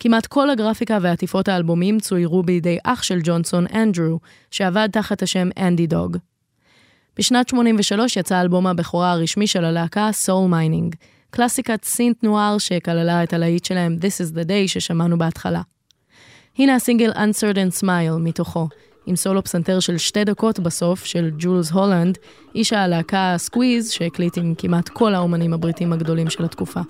כמעט 0.00 0.26
כל 0.26 0.50
הגרפיקה 0.50 0.98
ועטיפות 1.00 1.48
האלבומים 1.48 2.00
צוירו 2.00 2.42
בידי 2.42 2.78
אח 2.84 3.02
של 3.02 3.18
ג'ונסון, 3.24 3.66
אנדרו, 3.74 4.20
שעבד 4.50 4.88
תחת 4.92 5.22
השם 5.22 5.48
אנדי 5.58 5.86
דוג. 5.86 6.16
בשנת 7.20 7.48
83 7.48 8.16
יצא 8.16 8.40
אלבום 8.40 8.66
הבכורה 8.66 9.12
הרשמי 9.12 9.46
של 9.46 9.64
הלהקה, 9.64 10.10
Soul 10.26 10.52
Mining, 10.52 10.96
קלאסיקת 11.30 11.84
סינט 11.84 12.22
נואר 12.22 12.58
שכללה 12.58 13.22
את 13.22 13.32
הלהיט 13.32 13.64
שלהם 13.64 13.96
This 14.00 14.24
is 14.24 14.34
the 14.34 14.46
Day 14.46 14.68
ששמענו 14.68 15.18
בהתחלה. 15.18 15.62
הנה 16.58 16.74
הסינגל 16.74 17.12
Uncertain 17.12 17.82
Smile 17.82 18.18
מתוכו, 18.20 18.68
עם 19.06 19.16
סולו 19.16 19.44
פסנתר 19.44 19.80
של 19.80 19.98
שתי 19.98 20.24
דקות 20.24 20.58
בסוף 20.58 21.04
של 21.04 21.30
ג'ולס 21.38 21.70
הולנד, 21.70 22.18
איש 22.54 22.72
הלהקה 22.72 23.34
סקוויז 23.36 23.90
שהקליט 23.90 24.38
עם 24.38 24.54
כמעט 24.58 24.88
כל 24.88 25.14
האומנים 25.14 25.52
הבריטים 25.52 25.92
הגדולים 25.92 26.30
של 26.30 26.44
התקופה. 26.44 26.80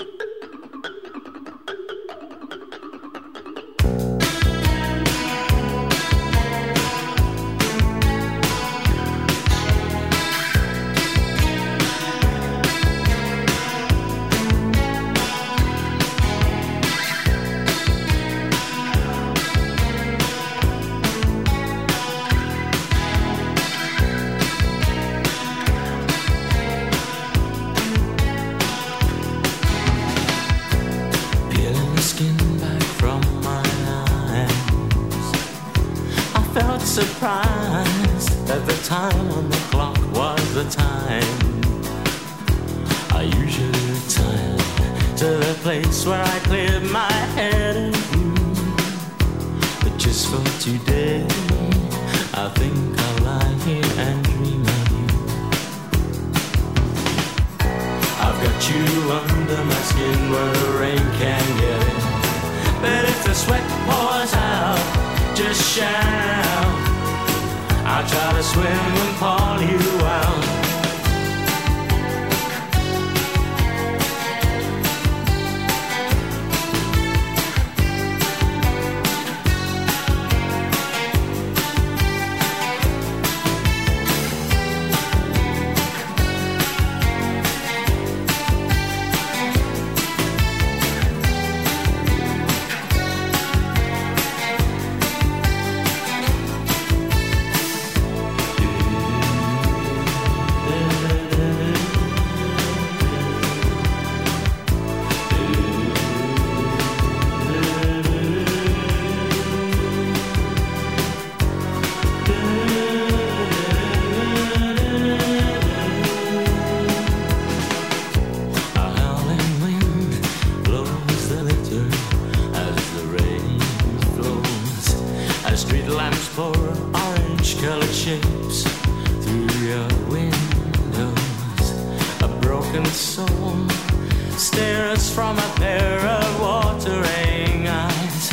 from 135.15 135.39
a 135.39 135.53
pair 135.57 135.99
of 135.99 136.41
watering 136.41 137.67
eyes. 137.67 138.33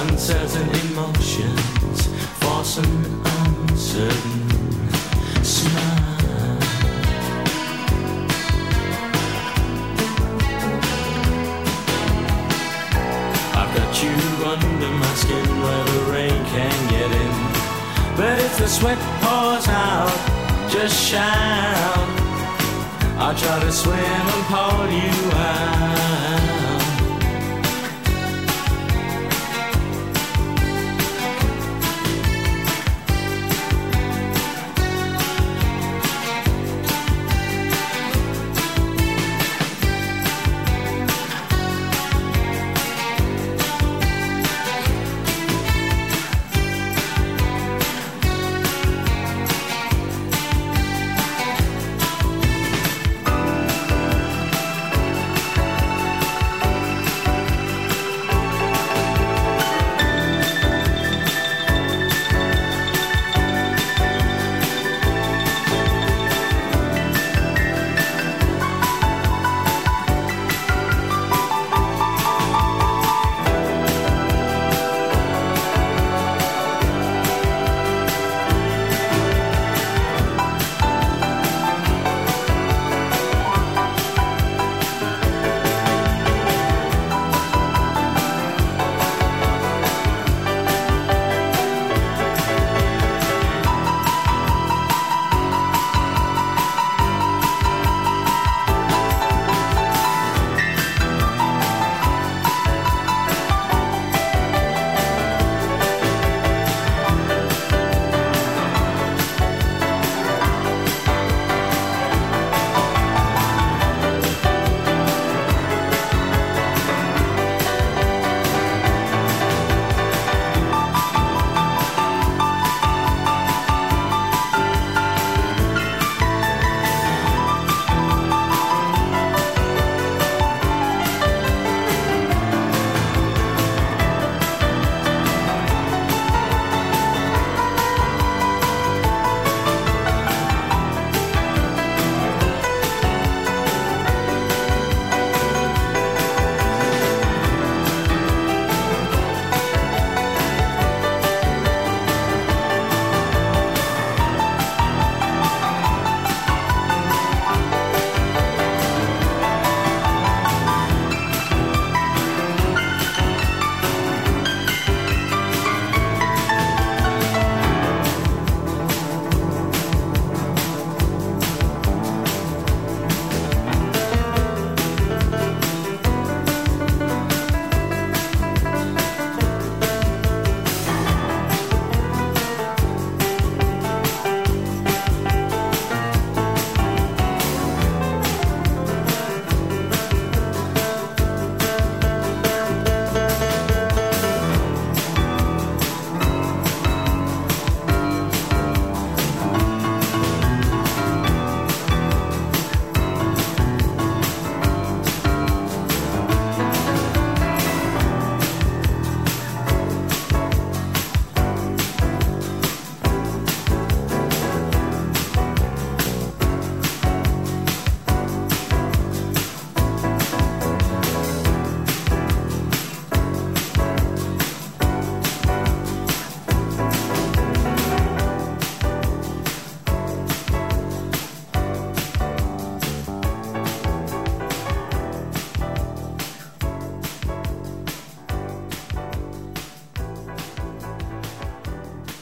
Uncertain 0.00 0.68
emotions 0.86 2.08
for 2.40 2.64
some 2.64 3.22
uncertain 3.24 4.48
smile. 5.44 6.58
I've 13.54 13.72
got 13.76 14.02
you 14.02 14.16
under 14.46 14.90
my 15.02 15.14
skin 15.14 15.48
where 15.62 15.84
the 15.84 16.12
rain 16.12 16.44
can 16.46 16.90
get 16.90 17.10
in. 17.24 18.16
But 18.16 18.38
if 18.40 18.58
the 18.58 18.68
sweat 18.68 18.98
pours 19.22 19.68
out, 19.68 20.70
just 20.70 20.96
shout 21.08 22.15
try 23.36 23.60
to 23.60 23.70
swim 23.72 23.98
and 23.98 24.44
pull 24.46 24.90
you 24.90 25.30
out. 25.32 26.45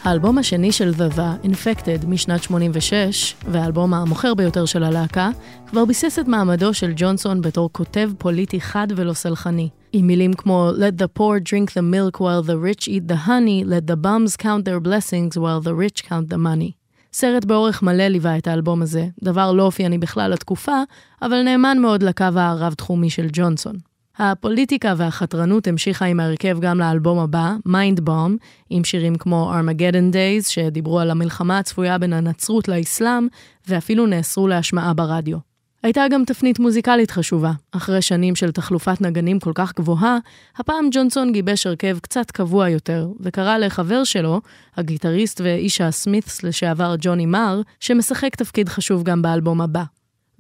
האלבום 0.05 0.39
השני 0.39 0.73
של 0.73 0.91
The, 0.91 1.47
Infected, 1.47 2.07
משנת 2.07 2.43
86, 2.43 3.35
והאלבום 3.49 3.95
המוכר 3.95 4.35
ביותר 4.35 4.65
של 4.65 4.85
הלהקה, 4.85 5.31
כבר 5.67 5.85
ביסס 5.85 6.19
את 6.19 6.29
מעמדו 6.29 6.75
של 6.75 6.93
ג'ונסון 6.97 7.41
בתור 7.41 7.69
כותב 7.73 8.11
פוליטי 8.19 8.61
חד 8.61 8.87
ולא 8.97 9.13
סלחני. 9.13 9.69
עם 9.93 10.07
מילים 10.07 10.33
כמו 10.33 10.71
Let 10.77 11.01
the 11.03 11.19
poor 11.19 11.51
drink 11.51 11.71
the 11.71 11.83
milk 11.95 12.21
while 12.21 12.43
the 12.43 12.57
rich 12.57 12.89
eat 12.89 13.09
the 13.09 13.29
honey, 13.29 13.65
let 13.65 13.87
the 13.87 13.97
bums 13.97 14.37
count 14.37 14.65
their 14.65 14.81
blessings 14.81 15.39
while 15.39 15.61
the 15.61 15.75
rich 15.75 16.05
count 16.09 16.29
the 16.29 16.39
money. 16.39 16.73
סרט 17.13 17.45
באורך 17.45 17.83
מלא 17.83 18.09
ליווה 18.09 18.39
את 18.39 18.47
האלבום 18.47 18.83
הזה, 18.83 19.07
דבר 19.23 19.53
לא 19.53 19.63
אופייני 19.63 19.99
בכלל 19.99 20.31
לתקופה, 20.31 20.83
אבל 21.23 21.43
נאמן 21.43 21.79
מאוד 21.81 22.03
לקו 22.03 22.25
הרב-תחומי 22.35 23.11
של 23.11 23.27
ג'ונסון. 23.33 23.94
הפוליטיקה 24.19 24.95
והחתרנות 24.97 25.67
המשיכה 25.67 26.05
עם 26.05 26.21
ההרכב 26.21 26.61
גם 26.61 26.79
לאלבום 26.79 27.19
הבא, 27.19 27.55
Mind 27.69 28.01
Bomb, 28.01 28.45
עם 28.71 28.85
שירים 28.85 29.15
כמו 29.15 29.53
Armageddon 29.55 30.15
Days, 30.15 30.49
שדיברו 30.49 31.01
על 31.01 31.11
המלחמה 31.11 31.59
הצפויה 31.59 31.99
בין 31.99 32.12
הנצרות 32.12 32.69
לאסלאם, 32.69 33.29
ואפילו 33.69 34.07
נאסרו 34.07 34.49
להשמעה 34.49 34.95
ברדיו. 34.95 35.39
הייתה 35.83 36.05
גם 36.11 36.25
תפנית 36.25 36.59
מוזיקלית 36.59 37.11
חשובה. 37.11 37.53
אחרי 37.73 38.03
שנים 38.03 38.37
של 38.37 38.53
תחלופת 38.53 39.01
נגנים 39.01 39.41
כל 39.41 39.53
כך 39.55 39.73
גבוהה, 39.77 40.19
הפעם 40.57 40.89
ג'ונסון 40.91 41.33
גיבש 41.33 41.67
הרכב 41.67 41.99
קצת 41.99 42.31
קבוע 42.31 42.69
יותר, 42.69 43.09
וקרא 43.21 43.59
לחבר 43.59 44.05
שלו, 44.05 44.41
הגיטריסט 44.77 45.41
ואיש 45.45 45.81
הסמית'ס 45.81 46.43
לשעבר 46.43 46.95
ג'וני 47.01 47.27
מר, 47.27 47.61
שמשחק 47.81 48.37
תפקיד 48.37 48.69
חשוב 48.69 49.03
גם 49.03 49.23
באלבום 49.23 49.61
הבא. 49.61 49.83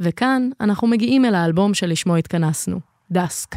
וכאן 0.00 0.50
אנחנו 0.60 0.88
מגיעים 0.88 1.24
אל 1.24 1.34
האלבום 1.34 1.74
שלשמו 1.74 2.16
התכנסנו, 2.16 2.93
דסק. 3.14 3.56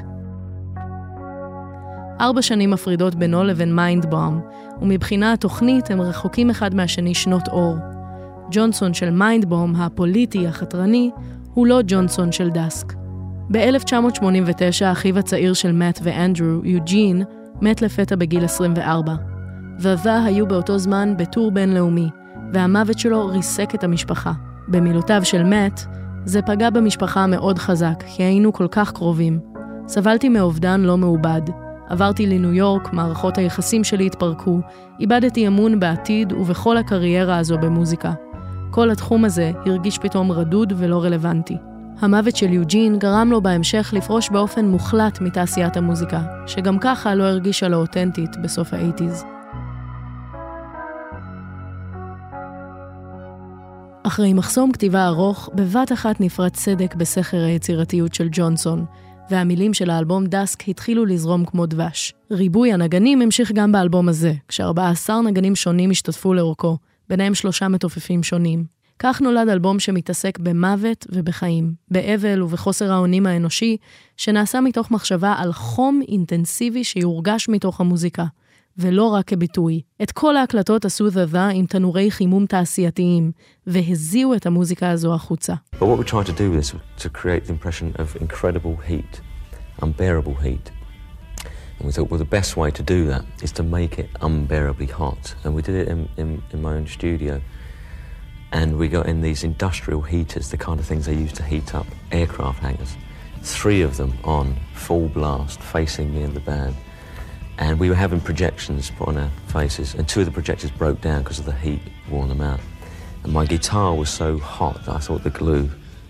ארבע 2.21 2.41
שנים 2.41 2.71
מפרידות 2.71 3.15
בינו 3.15 3.43
לבין 3.43 3.75
מיינדבום, 3.75 4.41
ומבחינה 4.81 5.33
התוכנית 5.33 5.91
הם 5.91 6.01
רחוקים 6.01 6.49
אחד 6.49 6.75
מהשני 6.75 7.13
שנות 7.13 7.47
אור. 7.47 7.77
ג'ונסון 8.51 8.93
של 8.93 9.09
מיינדבום, 9.09 9.75
הפוליטי, 9.75 10.47
החתרני, 10.47 11.11
הוא 11.53 11.67
לא 11.67 11.79
ג'ונסון 11.87 12.31
של 12.31 12.49
דסק. 12.49 12.93
ב-1989 13.51 14.91
אחיו 14.91 15.19
הצעיר 15.19 15.53
של 15.53 15.71
מאט 15.71 15.99
ואנדרו, 16.03 16.61
יוג'ין, 16.63 17.23
מת 17.61 17.81
לפתע 17.81 18.15
בגיל 18.15 18.45
24. 18.45 19.15
וזה 19.79 20.23
היו 20.23 20.47
באותו 20.47 20.77
זמן 20.77 21.13
בטור 21.17 21.51
בינלאומי, 21.51 22.09
והמוות 22.53 22.99
שלו 22.99 23.27
ריסק 23.27 23.75
את 23.75 23.83
המשפחה. 23.83 24.31
במילותיו 24.67 25.25
של 25.25 25.43
מאט, 25.43 25.81
זה 26.25 26.41
פגע 26.41 26.69
במשפחה 26.69 27.27
מאוד 27.27 27.59
חזק, 27.59 28.03
כי 28.07 28.23
היינו 28.23 28.53
כל 28.53 28.67
כך 28.71 28.91
קרובים. 28.91 29.39
סבלתי 29.87 30.29
מאובדן 30.29 30.81
לא 30.81 30.97
מעובד. 30.97 31.41
עברתי 31.89 32.27
לניו 32.27 32.53
יורק, 32.53 32.93
מערכות 32.93 33.37
היחסים 33.37 33.83
שלי 33.83 34.05
התפרקו, 34.05 34.59
איבדתי 34.99 35.47
אמון 35.47 35.79
בעתיד 35.79 36.33
ובכל 36.33 36.77
הקריירה 36.77 37.37
הזו 37.37 37.57
במוזיקה. 37.57 38.13
כל 38.71 38.89
התחום 38.89 39.25
הזה 39.25 39.51
הרגיש 39.65 39.97
פתאום 39.97 40.31
רדוד 40.31 40.73
ולא 40.77 41.03
רלוונטי. 41.03 41.57
המוות 41.99 42.35
של 42.35 42.53
יוג'ין 42.53 42.99
גרם 42.99 43.31
לו 43.31 43.41
בהמשך 43.41 43.93
לפרוש 43.93 44.29
באופן 44.29 44.65
מוחלט 44.65 45.21
מתעשיית 45.21 45.77
המוזיקה, 45.77 46.21
שגם 46.45 46.79
ככה 46.79 47.15
לא 47.15 47.23
הרגישה 47.23 47.67
לו 47.67 47.77
אותנטית 47.77 48.37
בסוף 48.43 48.73
האייטיז. 48.73 49.36
אחרי 54.07 54.33
מחסום 54.33 54.71
כתיבה 54.71 55.07
ארוך, 55.07 55.49
בבת 55.53 55.91
אחת 55.91 56.21
נפרץ 56.21 56.59
סדק 56.59 56.95
בסכר 56.95 57.43
היצירתיות 57.43 58.13
של 58.13 58.27
ג'ונסון, 58.31 58.85
והמילים 59.29 59.73
של 59.73 59.89
האלבום 59.89 60.25
דסק 60.25 60.69
התחילו 60.69 61.05
לזרום 61.05 61.45
כמו 61.45 61.65
דבש. 61.65 62.13
ריבוי 62.31 62.73
הנגנים 62.73 63.21
המשיך 63.21 63.51
גם 63.51 63.71
באלבום 63.71 64.09
הזה, 64.09 64.33
כש-14 64.47 65.09
נגנים 65.25 65.55
שונים 65.55 65.91
השתתפו 65.91 66.33
לאורכו, 66.33 66.77
ביניהם 67.09 67.35
שלושה 67.35 67.67
מתופפים 67.67 68.23
שונים. 68.23 68.65
כך 68.99 69.21
נולד 69.21 69.49
אלבום 69.49 69.79
שמתעסק 69.79 70.39
במוות 70.39 71.07
ובחיים, 71.09 71.73
באבל 71.91 72.41
ובחוסר 72.41 72.91
האונים 72.91 73.25
האנושי, 73.25 73.77
שנעשה 74.17 74.61
מתוך 74.61 74.91
מחשבה 74.91 75.35
על 75.37 75.53
חום 75.53 76.01
אינטנסיבי 76.07 76.83
שיורגש 76.83 77.49
מתוך 77.49 77.81
המוזיקה, 77.81 78.25
ולא 78.78 79.04
רק 79.04 79.26
כביטוי. 79.26 79.80
את 80.02 80.12
כל 80.12 80.36
ההקלטות 80.36 80.84
עשו 80.84 81.08
The 81.08 81.38
עם 81.54 81.66
תנורי 81.66 82.10
חימום 82.10 82.46
תעשייתיים, 82.46 83.32
והזיעו 83.66 84.34
את 84.34 84.46
המוזיקה 84.46 84.90
הזו 84.90 85.14
החוצה. 85.14 85.54
But 85.74 85.86
what 85.86 85.98
we 85.98 86.04
tried 86.04 86.26
to 86.26 86.32
do 86.32 86.54
is 86.54 86.74
to 87.04 87.08
create 87.08 87.46
the 87.46 87.52
impression 87.52 87.94
of 87.98 88.16
incredible 88.22 88.76
heat, 88.88 89.20
unbearable 89.82 90.34
heat. 90.34 90.70
And 91.78 91.86
we 91.86 91.92
thought, 91.92 92.10
well, 92.10 92.18
the 92.18 92.24
best 92.24 92.56
way 92.56 92.70
to 92.70 92.82
do 92.82 93.06
that 93.06 93.24
is 93.42 93.50
to 93.52 93.62
make 93.62 93.98
it 93.98 94.08
unbearably 94.20 94.86
hot. 94.86 95.34
And 95.42 95.54
we 95.54 95.62
did 95.62 95.74
it 95.74 95.88
in, 95.88 96.08
in, 96.16 96.42
in 96.52 96.62
my 96.62 96.74
own 96.74 96.86
studio. 96.86 97.40
And 98.52 98.78
we 98.78 98.86
got 98.88 99.06
in 99.06 99.20
these 99.22 99.42
industrial 99.42 100.02
heaters, 100.02 100.50
the 100.50 100.58
kind 100.58 100.78
of 100.78 100.86
things 100.86 101.06
they 101.06 101.14
use 101.14 101.32
to 101.34 101.42
heat 101.42 101.74
up 101.74 101.86
aircraft 102.12 102.60
hangars. 102.60 102.96
Three 103.42 103.82
of 103.82 103.96
them 103.96 104.12
on, 104.22 104.56
full 104.74 105.08
blast, 105.08 105.60
facing 105.60 106.14
me 106.14 106.22
and 106.22 106.34
the 106.34 106.40
band. 106.40 106.76
And 107.57 107.79
we 107.79 107.89
were 107.89 107.95
having 107.95 108.21
projections 108.21 108.91
put 108.91 109.07
on 109.07 109.17
our 109.17 109.31
faces, 109.47 109.95
and 109.95 110.07
two 110.07 110.19
of 110.19 110.25
the 110.27 110.31
projectors 110.31 110.69
broke 110.69 111.01
down 111.01 111.23
because 111.23 111.39
of 111.39 111.45
the 111.45 111.53
heat 111.53 111.81
worn 112.09 112.29
them 112.29 112.41
out. 112.41 112.59
And 113.23 113.33
my 113.33 113.45
guitar 113.45 113.95
was 113.95 114.09
so 114.09 114.37
hot 114.37 114.85
that 114.85 114.95
I 114.95 114.99
thought 114.99 115.23
the 115.23 115.31
glue 115.31 115.69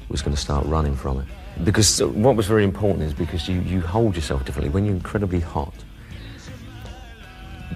was 0.10 0.22
going 0.22 0.36
to 0.36 0.42
start 0.42 0.66
running 0.66 0.96
from 0.96 1.20
it. 1.20 1.26
Because 1.64 2.02
uh, 2.02 2.08
what 2.08 2.36
was 2.36 2.48
very 2.48 2.64
important 2.64 3.04
is 3.04 3.14
because 3.14 3.48
you, 3.48 3.62
you 3.62 3.82
hold 3.82 4.16
yourself 4.16 4.46
differently. 4.46 4.70
When 4.70 4.86
you're 4.86 4.94
incredibly 4.94 5.40
hot, 5.40 5.74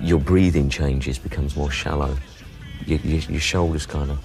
your 0.01 0.19
breathing 0.19 0.69
changes, 0.69 1.17
becomes 1.17 1.55
more 1.55 1.71
shallow. 1.71 2.15
Your 2.85 3.39
shoulders 3.39 3.85
kind 3.85 4.11
of 4.11 4.19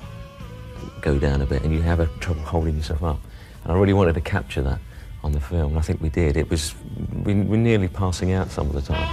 go 1.03 1.19
down 1.19 1.43
a 1.43 1.47
bit 1.47 1.63
and 1.63 1.73
you 1.73 1.83
have 1.83 2.01
a 2.01 2.07
trouble 2.21 2.43
holding 2.43 2.77
yourself 2.77 3.03
up. 3.03 3.21
And 3.63 3.73
I 3.73 3.77
really 3.77 3.93
wanted 3.93 4.15
to 4.15 4.21
capture 4.21 4.63
that 4.63 4.81
on 5.27 5.33
the 5.33 5.45
film, 5.53 5.69
and 5.73 5.79
I 5.83 5.85
think 5.87 5.99
we 6.07 6.11
did. 6.21 6.33
It 6.43 6.49
was, 6.53 6.63
we 7.27 7.33
were 7.51 7.63
nearly 7.69 7.91
passing 8.03 8.31
out 8.39 8.49
some 8.57 8.67
of 8.71 8.75
the 8.79 8.85
time. 8.93 9.11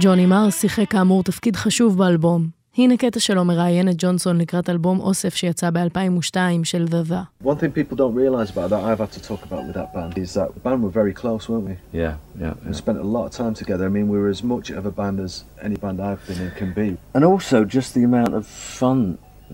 ג'וני 0.00 0.26
מר 0.26 0.50
שיחק 0.50 0.90
כאמור 0.90 1.22
תפקיד 1.22 1.56
חשוב 1.56 1.98
באלבום. 1.98 2.48
הנה 2.78 2.96
קטע 2.96 3.20
שלו 3.20 3.44
מראיין 3.44 3.88
את 3.88 3.94
ג'ונסון 3.98 4.38
לקראת 4.38 4.70
אלבום 4.70 5.00
אוסף 5.00 5.34
שיצא 5.34 5.70
ב-2002 5.70 6.36
של 6.64 6.86
The 6.90 7.10
The. 7.10 7.46
One 7.46 7.56
thing 7.56 7.72
people 7.72 7.96
don't 7.96 8.14
realise 8.14 8.50
about 8.50 8.68
that 8.70 8.82
I've 8.84 8.98
had 8.98 9.12
to 9.12 9.22
talk 9.28 9.42
about 9.48 9.62
with 9.66 9.74
that 9.74 9.94
band 9.94 10.18
is 10.18 10.34
that 10.34 10.48
the 10.54 10.60
band 10.60 10.82
were 10.82 10.94
very 11.02 11.14
close, 11.22 11.48
weren't 11.48 11.66
we? 11.70 11.76
Yeah, 12.02 12.14
yeah. 12.42 12.54
We 12.66 12.74
spent 12.74 12.98
a 12.98 13.08
lot 13.16 13.24
of 13.28 13.32
time 13.42 13.54
together. 13.62 13.84
I 13.86 13.92
mean, 13.98 14.08
we 14.14 14.18
were 14.22 14.32
as 14.38 14.42
much 14.54 14.66
of 14.78 14.84
a 14.92 14.94
band 15.00 15.16
as 15.26 15.32
any 15.66 15.76
band 15.84 15.96
I've 16.08 16.22
been 16.28 16.40
in 16.44 16.50
can 16.60 16.70
be. 16.82 16.88
And 17.14 17.22
also 17.32 17.56
just 17.78 17.88
the 17.98 18.04
amount 18.10 18.32
of 18.38 18.46
fun 18.82 19.00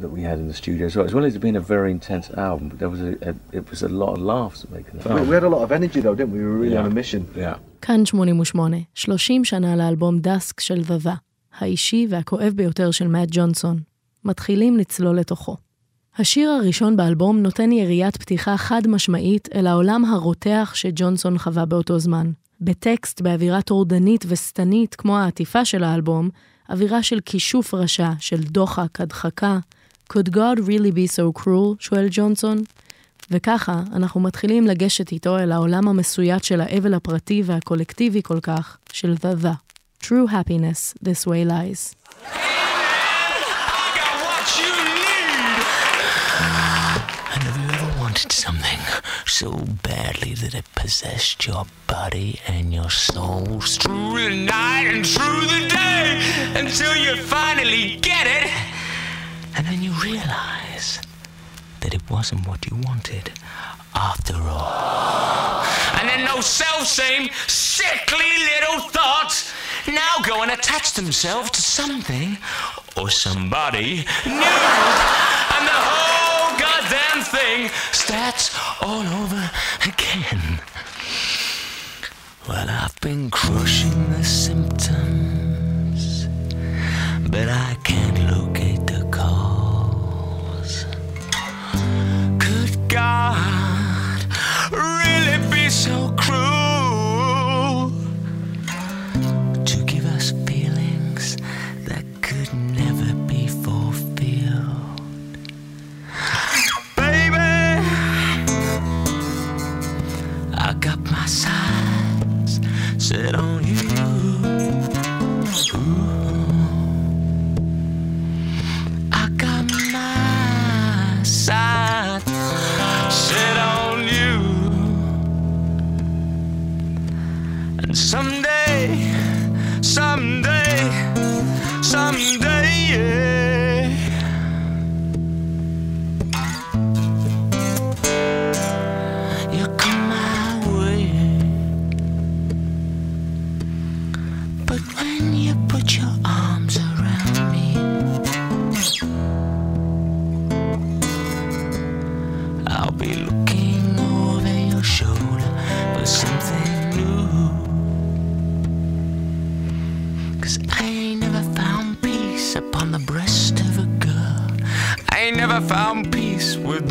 that 0.03 0.11
we 0.16 0.22
had 0.30 0.38
in 0.43 0.47
the 0.53 0.59
studio 0.62 0.86
as 0.86 0.97
well. 0.97 1.07
As 1.11 1.14
well 1.16 1.24
as 1.28 1.34
it 1.36 1.40
being 1.49 1.57
a 1.64 1.66
very 1.76 1.90
intense 1.99 2.26
album, 2.49 2.64
but 2.70 2.78
there 2.82 2.88
was 2.95 3.01
a, 3.11 3.12
a 3.30 3.32
it 3.59 3.64
was 3.72 3.80
a 3.82 3.93
lot 4.03 4.11
of 4.16 4.20
laughs 4.32 4.61
making 4.76 4.95
the 4.99 5.09
We, 5.09 5.14
film. 5.14 5.28
we 5.30 5.34
had 5.38 5.47
a 5.51 5.53
lot 5.57 5.62
of 5.66 5.70
energy 5.78 6.01
though, 6.05 6.16
didn't 6.18 6.32
we? 6.36 6.38
We 6.38 6.49
were 6.53 6.59
really 6.64 6.74
Yeah. 6.76 6.84
on 6.86 6.93
a 6.93 6.95
mission. 7.01 7.22
Yeah. 7.36 7.59
כאן 7.82 8.03
88, 8.07 8.82
30 8.95 9.45
שנה 9.45 9.76
לאלבום 9.76 10.18
דסק 10.20 10.61
של 10.61 10.80
The 10.80 11.07
The, 11.07 11.11
האישי 11.59 12.07
והכואב 12.11 12.53
ביותר 12.57 12.90
של 12.90 13.07
מאט 13.09 13.28
ג'ונסון. 13.30 13.78
מתחילים 14.24 14.76
לצלול 14.76 15.18
לתוכו. 15.18 15.57
השיר 16.18 16.51
הראשון 16.51 16.97
באלבום 16.97 17.38
נותן 17.43 17.72
יריית 17.72 18.16
פתיחה 18.16 18.57
חד 18.57 18.82
משמעית 18.88 19.49
אל 19.55 19.66
העולם 19.66 20.05
הרותח 20.05 20.72
שג'ונסון 20.74 21.38
חווה 21.38 21.64
באותו 21.64 21.99
זמן. 21.99 22.30
בטקסט 22.61 23.20
באווירה 23.20 23.62
טורדנית 23.62 24.24
ושטנית 24.28 24.95
כמו 24.95 25.18
העטיפה 25.18 25.64
של 25.64 25.84
האלבום, 25.84 26.28
אווירה 26.70 27.03
של 27.03 27.18
כישוף 27.24 27.74
רשע, 27.74 28.11
של 28.18 28.43
דוחק, 28.43 29.01
הדחקה. 29.01 29.59
Could 30.11 30.32
God 30.32 30.59
really 30.59 30.91
be 30.91 31.07
so 31.07 31.32
cruel? 31.41 31.76
שואל 31.80 32.07
ג'ונסון. 32.11 32.63
וככה 33.32 33.82
אנחנו 33.95 34.20
מתחילים 34.20 34.68
לגשת 34.68 35.11
איתו 35.11 35.38
אל 35.38 35.51
העולם 35.51 35.88
המסויט 35.88 36.43
של 36.43 36.61
האבל 36.61 36.93
הפרטי 36.93 37.43
והקולקטיבי 37.45 38.22
כל 38.24 38.39
כך, 38.39 38.78
של 38.93 39.15
The 39.22 39.43
The. 39.43 39.53
True 40.03 40.28
happiness, 40.28 40.93
this 41.03 41.28
way 41.28 41.43
lies. 41.43 41.95
And 47.34 47.41
have 47.47 47.57
you 47.61 47.70
ever 47.78 47.91
wanted 48.03 48.32
something 48.45 48.82
so 49.26 49.49
badly 49.89 50.34
that 50.41 50.53
it 50.59 50.68
possessed 50.82 51.38
your 51.49 51.63
body 51.95 52.32
and 52.53 52.65
your 52.78 52.91
soul 53.07 53.45
through 53.80 54.13
the 54.24 54.36
night 54.59 54.88
and 54.93 55.03
through 55.15 55.45
the 55.55 55.63
day 55.82 56.05
until 56.61 56.93
you 57.05 57.13
finally 57.36 57.86
get 58.09 58.26
it? 58.39 58.47
and 59.57 59.66
then 59.66 59.82
you 59.82 59.92
realize 60.03 61.00
that 61.80 61.94
it 61.94 62.03
wasn't 62.11 62.46
what 62.46 62.66
you 62.70 62.76
wanted 62.76 63.32
after 63.94 64.34
all. 64.34 65.64
And 65.98 66.09
then 66.09 66.24
those 66.24 66.46
self-same 66.46 67.28
sickly 67.46 68.30
little 68.55 68.80
thoughts 68.88 69.53
now 69.86 70.16
go 70.24 70.42
and 70.42 70.50
attach 70.50 70.94
themselves 70.94 71.50
to 71.50 71.61
something 71.61 72.38
or 72.96 73.11
somebody 73.11 74.07
new. 74.24 74.57
And 75.55 75.66
the 75.68 75.80
whole 75.88 76.57
goddamn 76.59 77.22
thing 77.24 77.70
starts 77.92 78.50
all 78.80 79.07
over 79.22 79.50
again. 79.86 80.61
Well, 82.48 82.68
I've 82.68 82.98
been 83.00 83.30
crushing 83.30 84.11
the 84.12 84.24
symptoms, 84.24 86.26
but 87.28 87.48
I 87.48 87.76
can't 87.84 88.18
locate 88.30 88.61
sky. 93.12 93.51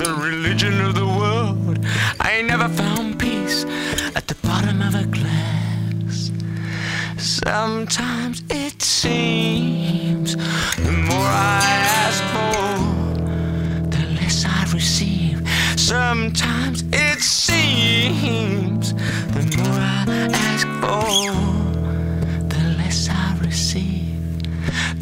The 0.03 0.13
religion 0.15 0.81
of 0.81 0.95
the 0.95 1.05
world. 1.05 1.77
I 2.19 2.41
never 2.41 2.67
found 2.67 3.19
peace 3.19 3.65
at 4.15 4.25
the 4.27 4.35
bottom 4.47 4.81
of 4.81 4.95
a 4.95 5.05
glass. 5.05 6.31
Sometimes 7.17 8.41
it 8.49 8.81
seems 8.81 10.35
the 10.87 10.91
more 11.09 11.31
I 11.59 11.61
ask 12.05 12.23
for, 12.33 12.79
the 13.95 14.05
less 14.17 14.43
I 14.43 14.61
receive. 14.73 15.47
Sometimes 15.75 16.83
it 16.91 17.19
seems 17.21 18.93
the 19.35 19.43
more 19.57 19.79
I 19.97 20.29
ask 20.49 20.65
for, 20.81 21.31
the 22.53 22.63
less 22.79 23.07
I 23.07 23.37
receive. 23.39 24.17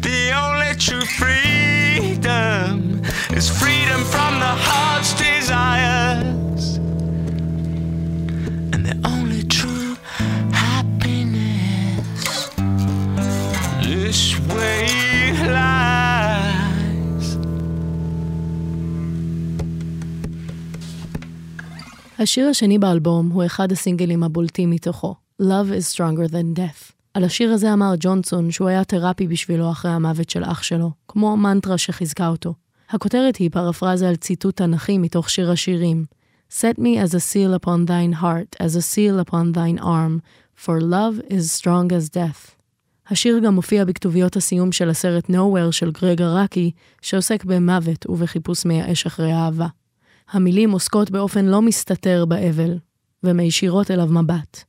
The 0.02 0.20
only 0.44 0.74
true 0.76 1.06
freedom 1.18 2.89
is 3.38 3.46
freedom 3.60 4.00
from 4.14 4.32
the 4.44 4.54
heart's 4.66 5.12
desires. 5.14 6.64
And 8.72 8.80
the 8.90 8.96
only 9.14 9.42
true 9.58 9.92
happiness 10.64 12.30
this 13.86 14.22
way 14.50 14.86
lies. 15.56 16.00
השיר 22.18 22.48
השני 22.48 22.78
באלבום 22.78 23.30
הוא 23.30 23.46
אחד 23.46 23.72
הסינגלים 23.72 24.22
הבולטים 24.22 24.70
מתוכו, 24.70 25.14
Love 25.42 25.70
is 25.70 25.96
Stronger 25.96 26.32
Than 26.32 26.58
Death. 26.58 26.92
על 27.14 27.24
השיר 27.24 27.52
הזה 27.52 27.72
אמר 27.72 27.94
ג'ונסון 28.00 28.50
שהוא 28.50 28.68
היה 28.68 28.84
תרפי 28.84 29.26
בשבילו 29.26 29.70
אחרי 29.70 29.90
המוות 29.90 30.30
של 30.30 30.44
אח 30.44 30.62
שלו, 30.62 30.90
כמו 31.08 31.36
מנטרה 31.36 31.78
שחיזקה 31.78 32.28
אותו. 32.28 32.54
הכותרת 32.90 33.36
היא 33.36 33.50
פרפרזה 33.50 34.08
על 34.08 34.16
ציטוט 34.16 34.56
תנכי 34.56 34.98
מתוך 34.98 35.30
שיר 35.30 35.50
השירים 35.50 36.04
Set 36.50 36.78
me 36.78 36.98
as 36.98 37.14
a 37.14 37.20
seal 37.20 37.54
upon 37.54 37.86
thine 37.86 38.12
heart, 38.22 38.56
as 38.58 38.74
a 38.74 38.82
seal 38.82 39.20
upon 39.20 39.52
thine 39.52 39.78
arm, 39.78 40.20
for 40.56 40.80
love 40.80 41.20
is 41.28 41.52
strong 41.52 41.92
as 41.92 42.08
death. 42.08 42.56
השיר 43.10 43.38
גם 43.38 43.54
מופיע 43.54 43.84
בכתוביות 43.84 44.36
הסיום 44.36 44.72
של 44.72 44.90
הסרט 44.90 45.30
Nowhere 45.30 45.72
של 45.72 45.90
גרג 45.90 46.22
אראקי, 46.22 46.70
שעוסק 47.02 47.44
במוות 47.44 48.06
ובחיפוש 48.08 48.64
מייאש 48.64 49.06
אחרי 49.06 49.32
אהבה. 49.32 49.66
המילים 50.30 50.70
עוסקות 50.70 51.10
באופן 51.10 51.44
לא 51.44 51.62
מסתתר 51.62 52.24
באבל, 52.24 52.78
ומישירות 53.24 53.90
אליו 53.90 54.06
מבט. 54.06 54.64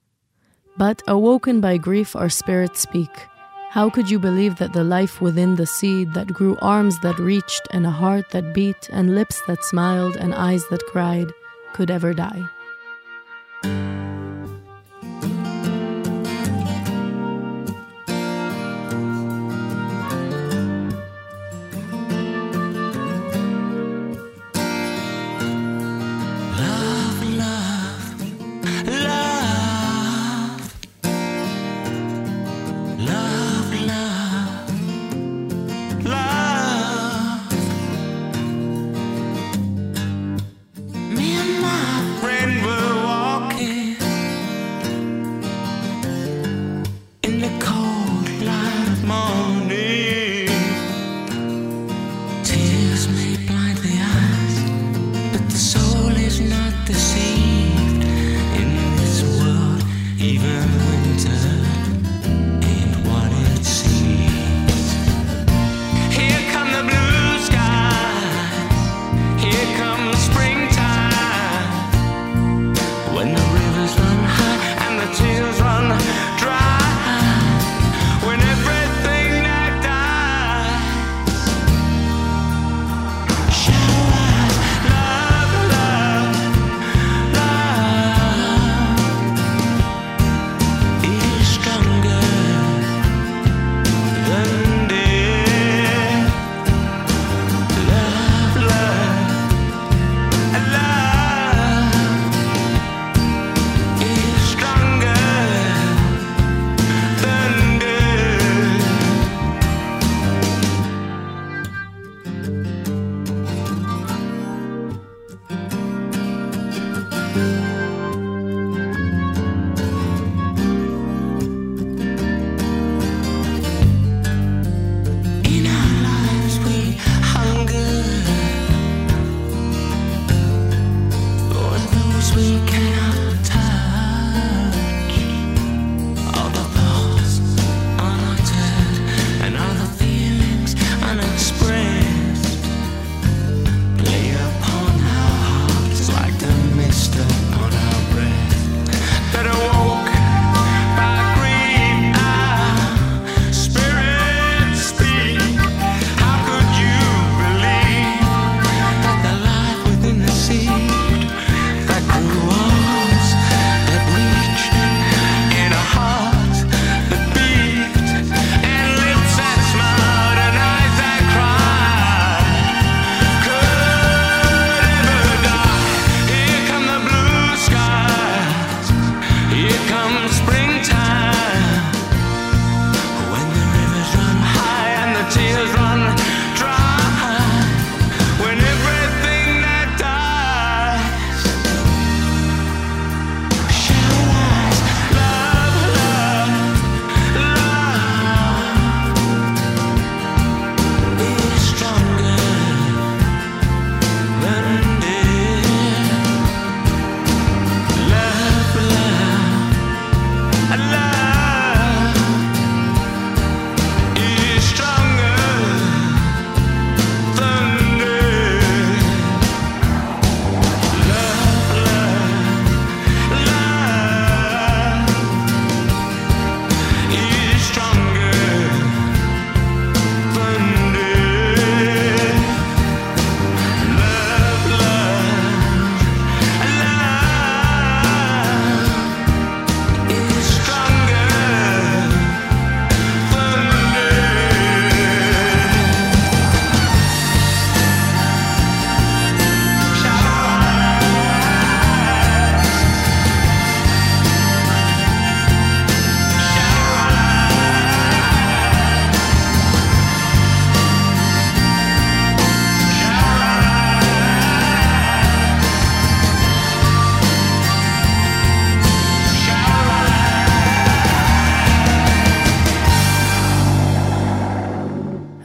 But 0.80 1.01
awoken 1.07 1.61
by 1.61 1.78
grief 1.78 2.15
our 2.15 2.30
spirits 2.30 2.82
speak. 2.82 3.30
How 3.72 3.89
could 3.89 4.11
you 4.11 4.19
believe 4.19 4.57
that 4.57 4.74
the 4.74 4.84
life 4.84 5.22
within 5.22 5.55
the 5.55 5.65
seed 5.65 6.13
that 6.13 6.34
grew 6.34 6.57
arms 6.61 6.99
that 6.99 7.17
reached 7.17 7.69
and 7.72 7.86
a 7.86 7.89
heart 7.89 8.32
that 8.32 8.53
beat 8.53 8.89
and 8.91 9.15
lips 9.15 9.41
that 9.47 9.63
smiled 9.63 10.17
and 10.17 10.36
eyes 10.36 10.67
that 10.67 10.86
cried 10.88 11.32
could 11.72 11.89
ever 11.89 12.13
die? 12.13 12.49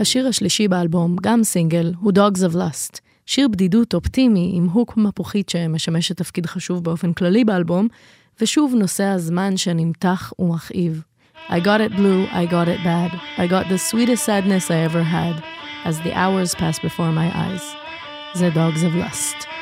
השיר 0.07 0.29
השלישי 0.29 0.69
באלבום, 0.69 1.17
גם 1.23 1.45
סינגל, 1.45 1.93
הוא 2.01 2.13
Dogs 2.13 2.39
of 2.39 2.55
Lust. 2.55 3.01
שיר 3.27 3.49
בדידות 3.49 3.95
אופטימי 3.95 4.53
עם 4.55 4.69
הוק 4.69 4.97
מפוחית 4.97 5.49
שמשמשת 5.49 6.17
תפקיד 6.17 6.47
חשוב 6.47 6.85
באופן 6.85 7.13
כללי 7.13 7.45
באלבום, 7.45 7.89
ושוב 8.41 8.75
נושא 8.77 9.05
הזמן 9.05 9.57
שנמתח 9.57 10.33
ומכאיב. 10.39 11.03
I 11.49 11.53
got 11.53 11.81
it 11.81 11.97
blue, 11.97 12.27
I 12.33 12.47
got 12.47 12.69
it 12.69 12.81
bad. 12.85 13.11
I 13.39 13.47
got 13.47 13.69
the 13.69 13.79
sweetest 13.79 14.25
sadness 14.25 14.71
I 14.71 14.79
ever 14.89 15.03
had, 15.03 15.43
as 15.85 15.97
the 16.05 16.13
hours 16.15 16.55
pass 16.55 16.79
before 16.79 17.13
my 17.13 17.29
eyes. 17.35 17.65
זה 18.35 18.49
Dogs 18.55 18.83
of 18.83 18.95
Lust. 18.95 19.56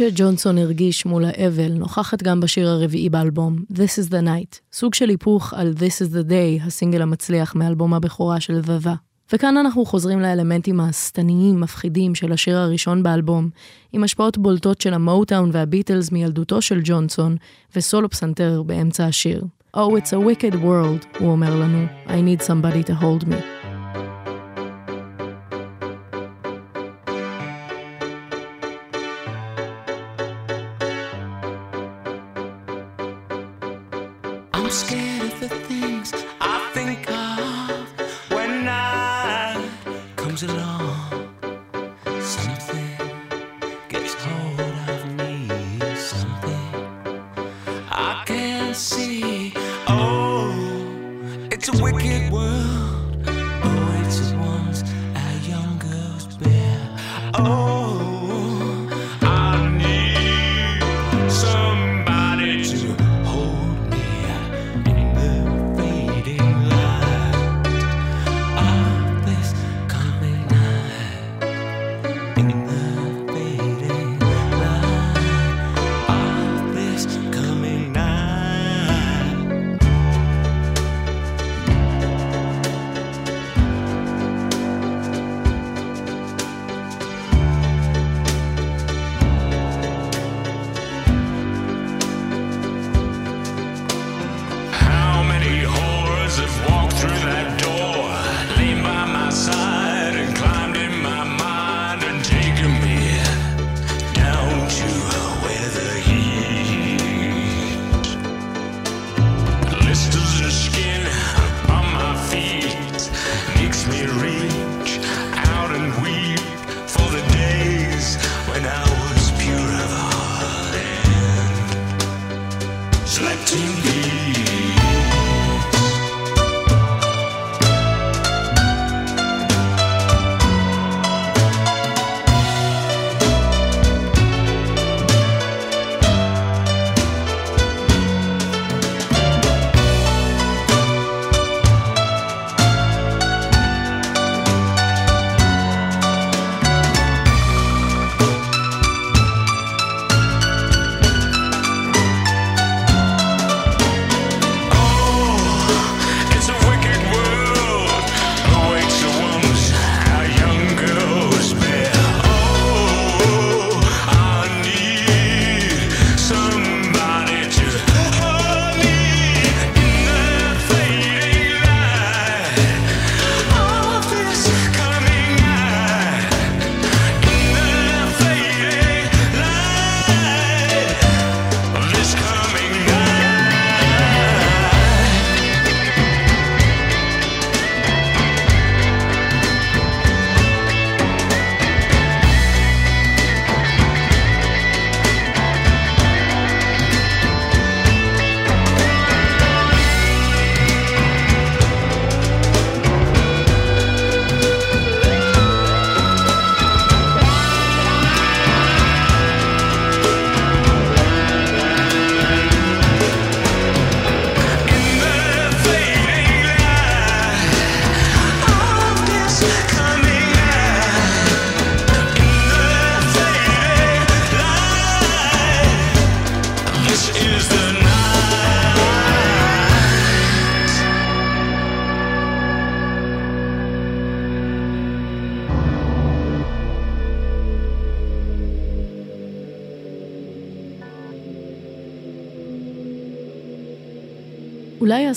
הבדידות 0.00 0.16
שג'ונסון 0.16 0.58
הרגיש 0.58 1.06
מול 1.06 1.24
האבל 1.24 1.72
נוכחת 1.72 2.22
גם 2.22 2.40
בשיר 2.40 2.68
הרביעי 2.68 3.08
באלבום, 3.08 3.56
This 3.72 3.98
is 3.98 4.10
the 4.10 4.24
Night, 4.26 4.58
סוג 4.72 4.94
של 4.94 5.08
היפוך 5.08 5.54
על 5.54 5.74
This 5.76 6.06
is 6.06 6.14
the 6.14 6.30
Day, 6.30 6.66
הסינגל 6.66 7.02
המצליח 7.02 7.54
מאלבום 7.54 7.94
הבכורה 7.94 8.40
של 8.40 8.60
זזה. 8.62 8.90
וכאן 9.32 9.56
אנחנו 9.56 9.84
חוזרים 9.84 10.20
לאלמנטים 10.20 10.80
השטניים, 10.80 11.60
מפחידים 11.60 12.14
של 12.14 12.32
השיר 12.32 12.58
הראשון 12.58 13.02
באלבום, 13.02 13.48
עם 13.92 14.04
השפעות 14.04 14.38
בולטות 14.38 14.80
של 14.80 14.94
המוטאון 14.94 15.50
והביטלס 15.52 16.12
מילדותו 16.12 16.62
של 16.62 16.80
ג'ונסון, 16.84 17.36
וסולו 17.76 18.10
פסנתר 18.10 18.62
באמצע 18.62 19.04
השיר. 19.04 19.44
Oh, 19.76 19.78
it's 19.78 20.12
a 20.12 20.18
wicked 20.26 20.54
world, 20.54 21.18
הוא 21.18 21.30
אומר 21.30 21.60
לנו, 21.60 21.86
I 22.06 22.10
need 22.10 22.46
somebody 22.46 22.90
to 22.90 23.02
hold 23.02 23.28
me. 23.28 23.53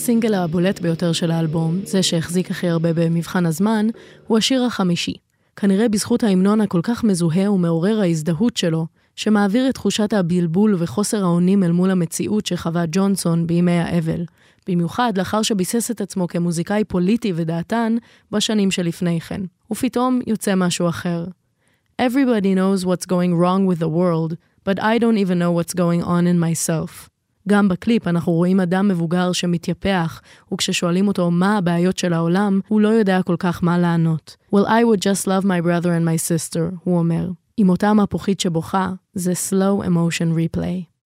הסינגל 0.07 0.33
הבולט 0.33 0.79
ביותר 0.79 1.11
של 1.13 1.31
האלבום, 1.31 1.79
זה 1.83 2.03
שהחזיק 2.03 2.51
הכי 2.51 2.67
הרבה 2.67 2.93
במבחן 2.93 3.45
הזמן, 3.45 3.87
הוא 4.27 4.37
השיר 4.37 4.63
החמישי. 4.63 5.13
כנראה 5.55 5.89
בזכות 5.89 6.23
ההמנון 6.23 6.61
הכל 6.61 6.79
כך 6.83 7.03
מזוהה 7.03 7.51
ומעורר 7.51 8.01
ההזדהות 8.01 8.57
שלו, 8.57 8.87
שמעביר 9.15 9.69
את 9.69 9.73
תחושת 9.73 10.13
הבלבול 10.13 10.75
וחוסר 10.79 11.23
האונים 11.23 11.63
אל 11.63 11.71
מול 11.71 11.91
המציאות 11.91 12.45
שחווה 12.45 12.83
ג'ונסון 12.91 13.47
בימי 13.47 13.71
האבל, 13.71 14.25
במיוחד 14.67 15.17
לאחר 15.17 15.41
שביסס 15.41 15.91
את 15.91 16.01
עצמו 16.01 16.27
כמוזיקאי 16.27 16.83
פוליטי 16.83 17.33
ודעתן 17.35 17.95
בשנים 18.31 18.71
שלפני 18.71 19.21
כן. 19.21 19.41
ופתאום 19.71 20.21
יוצא 20.27 20.55
משהו 20.55 20.89
אחר. 20.89 21.25
Everybody 22.01 22.55
knows 22.55 22.85
what's 22.85 23.05
going 23.05 23.33
wrong 23.41 23.65
with 23.65 23.79
the 23.79 23.89
world, 23.89 24.37
but 24.69 24.79
I 24.79 24.97
don't 24.99 25.17
even 25.17 25.39
know 25.39 25.51
what's 25.51 25.73
going 25.73 26.03
on 26.03 26.27
in 26.27 26.39
myself. 26.39 27.09
גם 27.47 27.69
בקליפ 27.69 28.07
אנחנו 28.07 28.31
רואים 28.31 28.59
אדם 28.59 28.87
מבוגר 28.87 29.31
שמתייפח, 29.31 30.21
וכששואלים 30.53 31.07
אותו 31.07 31.31
מה 31.31 31.57
הבעיות 31.57 31.97
של 31.97 32.13
העולם, 32.13 32.59
הוא 32.67 32.81
לא 32.81 32.87
יודע 32.87 33.21
כל 33.21 33.35
כך 33.39 33.63
מה 33.63 33.77
לענות. 33.77 34.35
Well, 34.55 34.67
I 34.67 34.83
would 34.83 35.01
just 35.01 35.27
love 35.27 35.45
my 35.45 35.61
brother 35.65 35.89
and 35.89 36.05
my 36.05 36.17
sister, 36.29 36.75
הוא 36.83 36.97
אומר. 36.97 37.29
עם 37.57 37.69
אותה 37.69 37.93
מפוחית 37.93 38.39
שבוכה, 38.39 38.91
זה 39.13 39.31
slow 39.31 39.85
emotion 39.85 40.57
replay. 40.57 40.96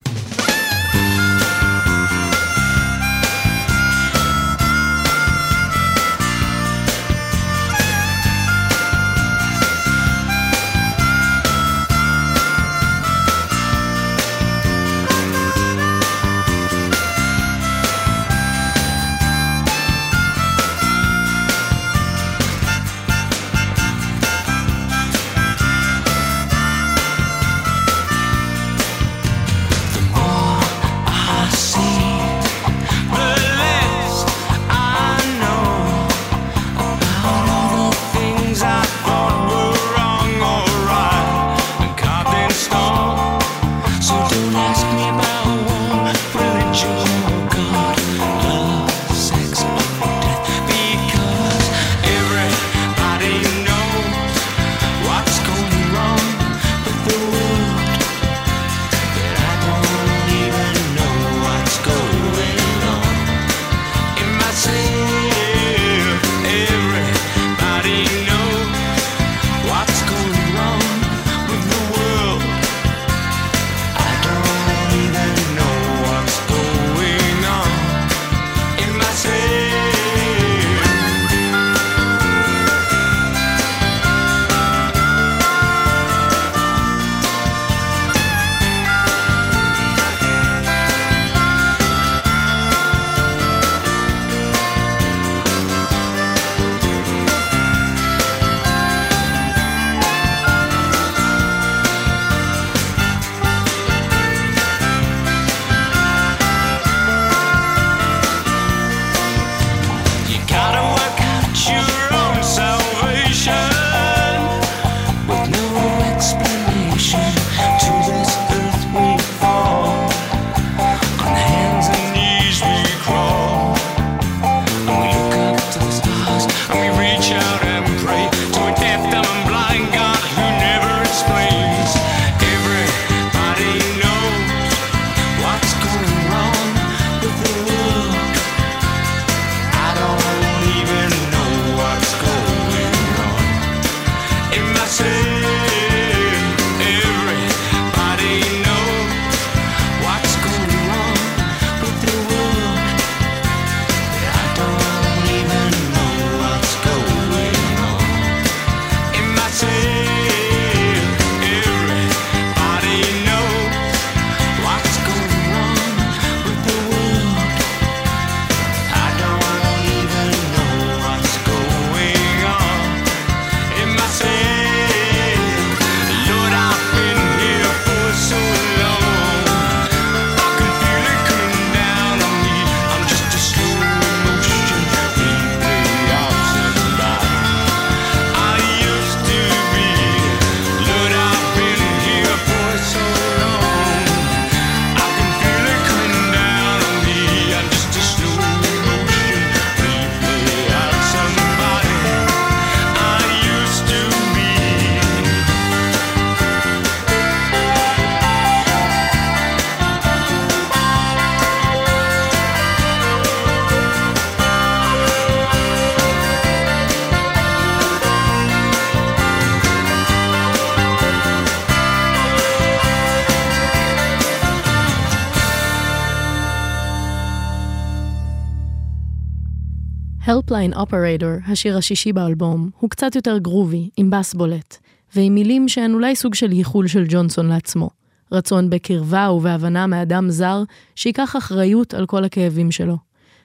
Helpline 230.52 230.76
Operator, 230.76 231.50
השיר 231.50 231.78
השישי 231.78 232.12
באלבום, 232.12 232.70
הוא 232.78 232.90
קצת 232.90 233.16
יותר 233.16 233.38
גרובי, 233.38 233.90
עם 233.96 234.10
בס 234.10 234.34
בולט, 234.34 234.76
ועם 235.16 235.34
מילים 235.34 235.68
שהן 235.68 235.94
אולי 235.94 236.16
סוג 236.16 236.34
של 236.34 236.52
ייחול 236.52 236.86
של 236.86 237.04
ג'ונסון 237.08 237.46
לעצמו. 237.46 237.90
רצון 238.32 238.70
בקרבה 238.70 239.30
ובהבנה 239.30 239.86
מאדם 239.86 240.30
זר, 240.30 240.62
שייקח 240.94 241.36
אחריות 241.36 241.94
על 241.94 242.06
כל 242.06 242.24
הכאבים 242.24 242.70
שלו. 242.70 242.96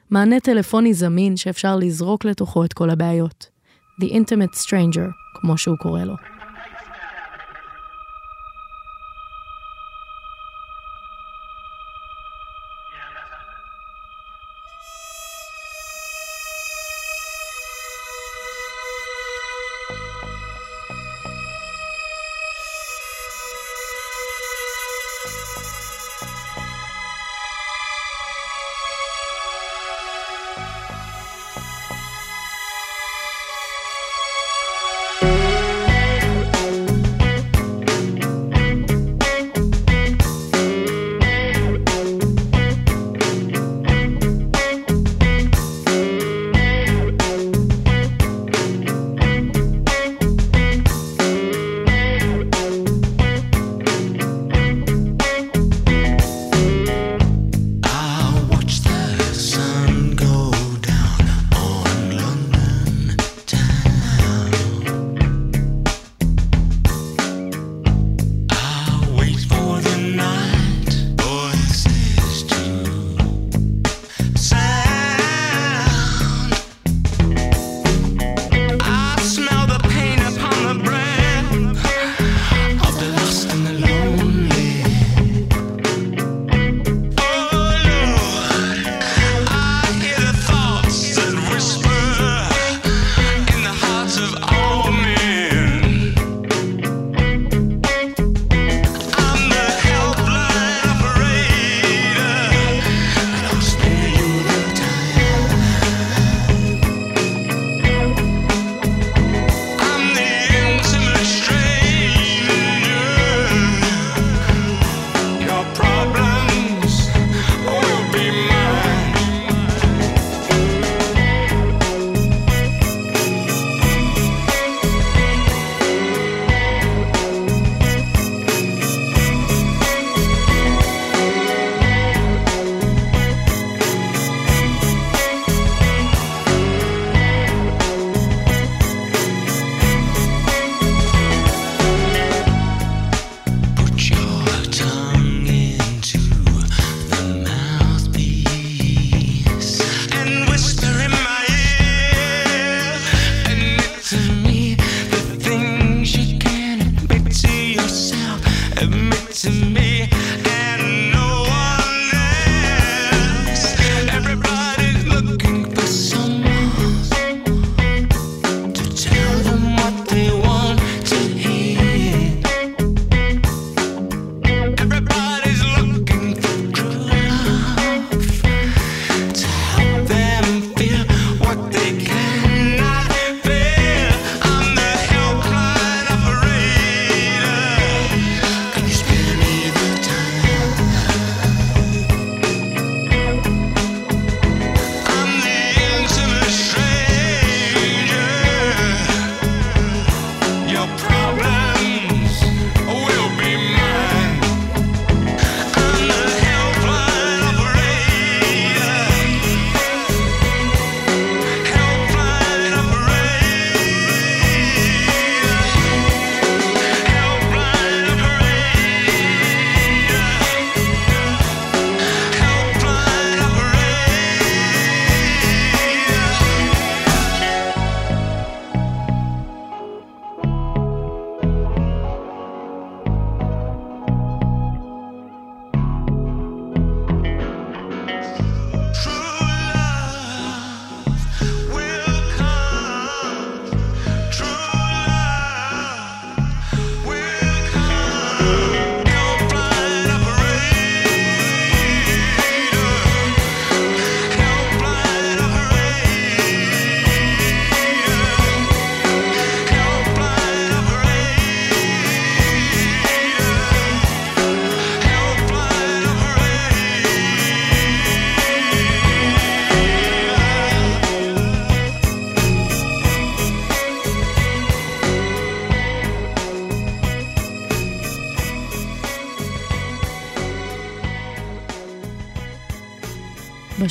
מענה 0.09 0.39
טלפוני 0.39 0.93
זמין 0.93 1.37
שאפשר 1.37 1.75
לזרוק 1.75 2.25
לתוכו 2.25 2.65
את 2.65 2.73
כל 2.73 2.89
הבעיות. 2.89 3.49
The 4.01 4.05
Intimate 4.05 4.57
Stranger, 4.65 5.09
כמו 5.33 5.57
שהוא 5.57 5.77
קורא 5.77 6.03
לו. 6.03 6.15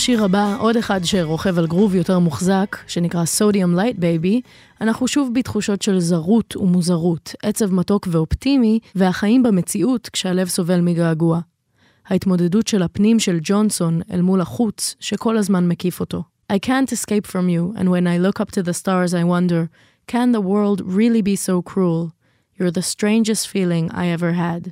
בשיר 0.07 0.24
הבא, 0.24 0.57
עוד 0.59 0.76
אחד 0.76 1.04
שרוכב 1.04 1.59
על 1.59 1.66
גרוב 1.66 1.94
יותר 1.94 2.18
מוחזק, 2.18 2.76
שנקרא 2.86 3.24
Sodium 3.38 3.78
Light 3.78 3.98
Baby, 3.98 4.48
אנחנו 4.80 5.09
שוב 5.09 5.30
בתחושות 5.34 5.82
של 5.82 6.00
זרות 6.00 6.57
ומוזרות, 6.57 7.34
עצב 7.42 7.74
מתוק 7.74 8.09
ואופטימי, 8.11 8.78
והחיים 8.94 9.42
במציאות 9.42 10.09
כשהלב 10.12 10.48
סובל 10.48 10.80
מגעגוע. 10.80 11.40
ההתמודדות 12.07 12.66
של 12.66 12.82
הפנים 12.82 13.18
של 13.18 13.38
ג'ונסון 13.42 14.00
אל 14.12 14.20
מול 14.20 14.40
החוץ, 14.40 14.96
שכל 15.00 15.36
הזמן 15.36 15.68
מקיף 15.68 16.00
אותו. 16.00 16.22
I 16.52 16.57
can't 16.66 16.92
escape 16.92 17.26
from 17.26 17.48
you, 17.48 17.78
and 17.78 17.88
when 17.88 18.07
I 18.07 18.18
look 18.18 18.40
up 18.40 18.50
to 18.50 18.62
the 18.62 18.74
stars 18.74 19.14
I 19.14 19.24
wonder, 19.24 19.68
can 20.07 20.32
the 20.32 20.40
world 20.40 20.82
really 20.84 21.22
be 21.22 21.37
so 21.37 21.62
cruel? 21.72 22.12
You're 22.58 22.70
the 22.70 22.88
strangest 22.95 23.49
feeling 23.49 23.91
I 24.03 24.07
ever 24.16 24.33
had. 24.33 24.62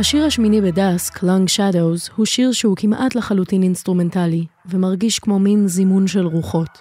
השיר 0.00 0.24
השמיני 0.24 0.60
ב 0.60 0.69
Dusk, 0.69 1.16
Long 1.16 1.46
Shadows, 1.56 2.12
הוא 2.16 2.26
שיר 2.26 2.52
שהוא 2.52 2.76
כמעט 2.76 3.14
לחלוטין 3.14 3.62
אינסטרומנטלי, 3.62 4.46
ומרגיש 4.66 5.18
כמו 5.18 5.38
מין 5.38 5.68
זימון 5.68 6.06
של 6.06 6.26
רוחות. 6.26 6.78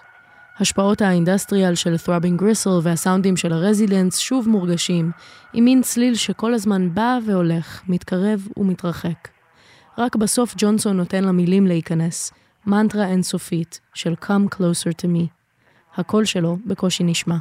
השפעות 0.59 1.01
האינדסטריאל 1.01 1.75
של 1.75 1.95
Throbbing 2.05 2.41
Gristle 2.41 2.79
והסאונדים 2.83 3.37
של 3.37 3.53
הרזידנס 3.53 4.17
שוב 4.17 4.49
מורגשים, 4.49 5.11
עם 5.53 5.65
מין 5.65 5.81
צליל 5.81 6.15
שכל 6.15 6.53
הזמן 6.53 6.93
בא 6.93 7.17
והולך, 7.25 7.81
מתקרב 7.87 8.47
ומתרחק. 8.57 9.27
רק 9.97 10.15
בסוף 10.15 10.55
ג'ונסון 10.57 10.97
נותן 10.97 11.23
למילים 11.23 11.67
להיכנס, 11.67 12.31
מנטרה 12.67 13.07
אינסופית 13.07 13.79
של 13.93 14.13
Come 14.23 14.55
Closer 14.55 14.91
to 15.01 15.05
Me. 15.05 15.27
הקול 15.95 16.25
שלו 16.25 16.57
בקושי 16.65 17.03
נשמע. 17.03 17.37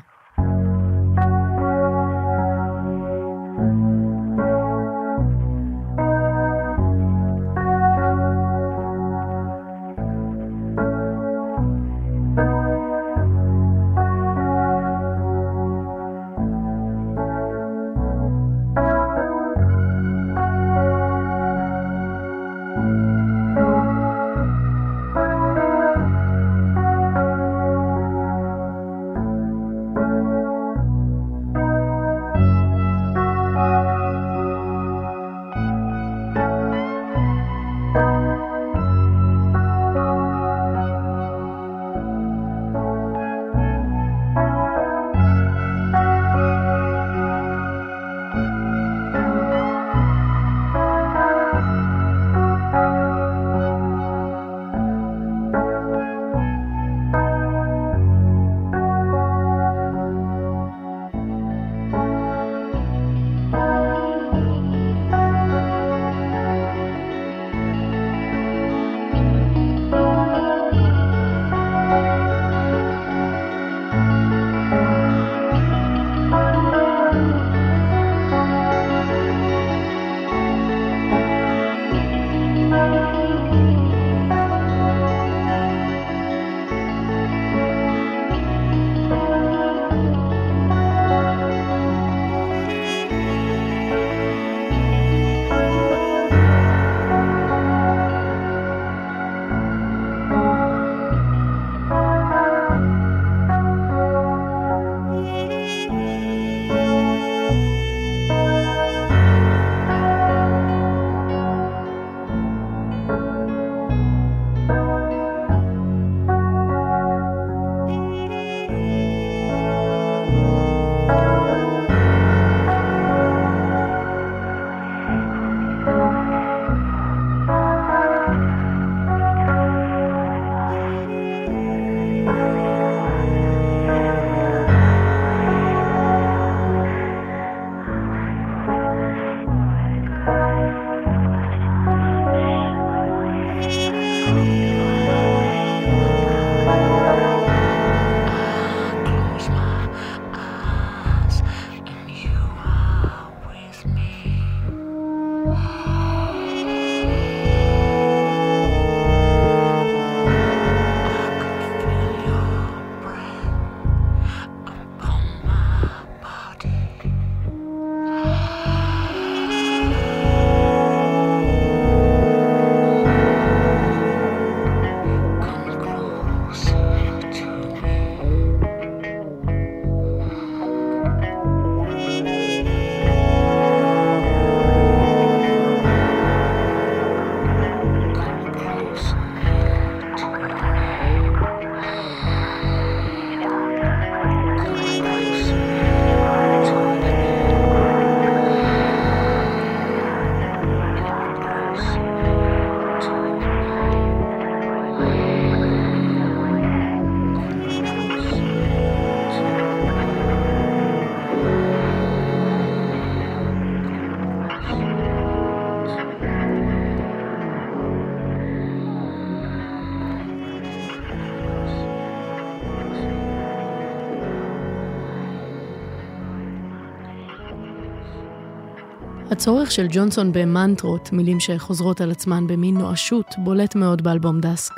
הצורך 229.39 229.71
של 229.71 229.87
ג'ונסון 229.91 230.33
במנטרות, 230.33 231.13
מילים 231.13 231.41
שחוזרות 231.41 232.01
על 232.01 232.11
עצמן 232.11 232.47
במין 232.47 232.79
נואשות, 232.79 233.35
בולט 233.39 233.75
מאוד 233.75 234.03
באלבום 234.03 234.41
דסק. 234.41 234.73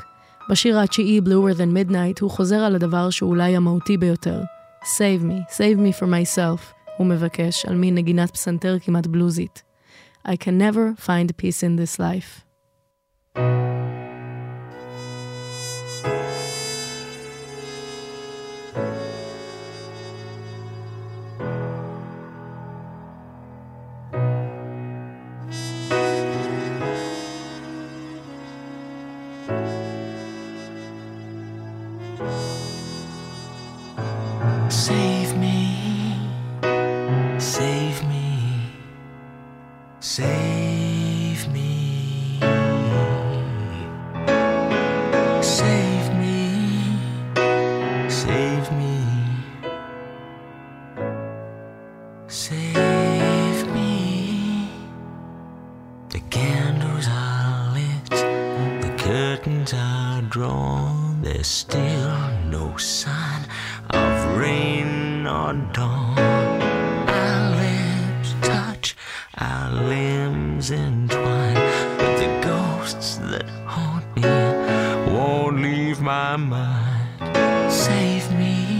בשיר 0.50 0.78
התשיעי, 0.78 1.18
Bluer 1.18 1.56
Than 1.56 1.90
Midnight, 1.90 2.20
הוא 2.20 2.30
חוזר 2.30 2.56
על 2.56 2.74
הדבר 2.74 3.10
שאולי 3.10 3.56
המהותי 3.56 3.96
ביותר. 3.96 4.42
Save 4.82 5.22
me, 5.22 5.52
save 5.52 5.78
me 5.78 6.00
for 6.00 6.04
myself, 6.04 6.74
הוא 6.96 7.06
מבקש, 7.06 7.66
על 7.66 7.76
מין 7.76 7.94
נגינת 7.94 8.30
פסנתר 8.30 8.76
כמעט 8.80 9.06
בלוזית. 9.06 9.62
I 10.28 10.32
can 10.32 10.60
never 10.60 11.06
find 11.06 11.30
peace 11.42 11.62
in 11.62 11.80
this 11.80 12.00
life. 12.00 12.40
My 76.00 76.36
mind. 76.36 77.72
Save 77.72 78.32
me, 78.38 78.79